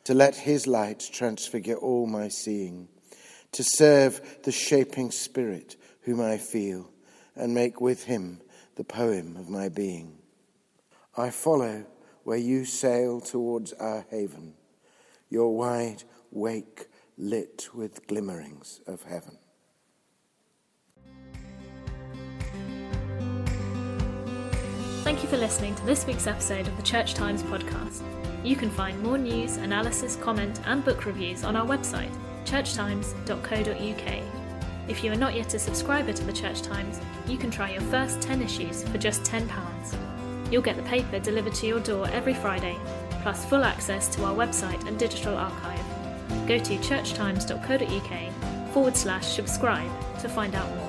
to 0.04 0.14
let 0.14 0.36
his 0.36 0.66
light 0.66 1.06
transfigure 1.12 1.76
all 1.76 2.06
my 2.06 2.28
seeing, 2.28 2.88
to 3.56 3.64
serve 3.64 4.20
the 4.42 4.52
shaping 4.52 5.10
spirit 5.10 5.76
whom 6.02 6.20
I 6.20 6.36
feel, 6.36 6.90
and 7.34 7.54
make 7.54 7.80
with 7.80 8.04
him 8.04 8.42
the 8.74 8.84
poem 8.84 9.34
of 9.38 9.48
my 9.48 9.70
being. 9.70 10.18
I 11.16 11.30
follow 11.30 11.86
where 12.22 12.36
you 12.36 12.66
sail 12.66 13.18
towards 13.18 13.72
our 13.72 14.04
haven, 14.10 14.54
your 15.30 15.56
wide 15.56 16.04
wake 16.30 16.88
lit 17.16 17.70
with 17.72 18.06
glimmerings 18.06 18.82
of 18.86 19.02
heaven. 19.04 19.38
Thank 25.02 25.22
you 25.22 25.28
for 25.30 25.38
listening 25.38 25.74
to 25.76 25.86
this 25.86 26.06
week's 26.06 26.26
episode 26.26 26.68
of 26.68 26.76
the 26.76 26.82
Church 26.82 27.14
Times 27.14 27.42
podcast. 27.44 28.02
You 28.44 28.54
can 28.54 28.68
find 28.68 29.02
more 29.02 29.16
news, 29.16 29.56
analysis, 29.56 30.16
comment, 30.16 30.60
and 30.66 30.84
book 30.84 31.06
reviews 31.06 31.42
on 31.42 31.56
our 31.56 31.66
website, 31.66 32.14
churchtimes.co.uk. 32.46 34.22
If 34.88 35.02
you 35.02 35.12
are 35.12 35.16
not 35.16 35.34
yet 35.34 35.52
a 35.54 35.58
subscriber 35.58 36.12
to 36.12 36.24
the 36.24 36.32
Church 36.32 36.62
Times, 36.62 37.00
you 37.26 37.36
can 37.36 37.50
try 37.50 37.72
your 37.72 37.82
first 37.82 38.22
10 38.22 38.40
issues 38.40 38.84
for 38.84 38.98
just 38.98 39.24
£10. 39.24 39.48
You'll 40.50 40.62
get 40.62 40.76
the 40.76 40.82
paper 40.82 41.18
delivered 41.18 41.54
to 41.54 41.66
your 41.66 41.80
door 41.80 42.08
every 42.08 42.34
Friday, 42.34 42.76
plus 43.22 43.44
full 43.44 43.64
access 43.64 44.06
to 44.14 44.24
our 44.24 44.34
website 44.34 44.86
and 44.86 44.96
digital 44.96 45.36
archive. 45.36 45.84
Go 46.46 46.58
to 46.58 46.76
churchtimes.co.uk 46.78 48.72
forward 48.72 48.96
slash 48.96 49.26
subscribe 49.26 49.90
to 50.20 50.28
find 50.28 50.54
out 50.54 50.68
more. 50.76 50.85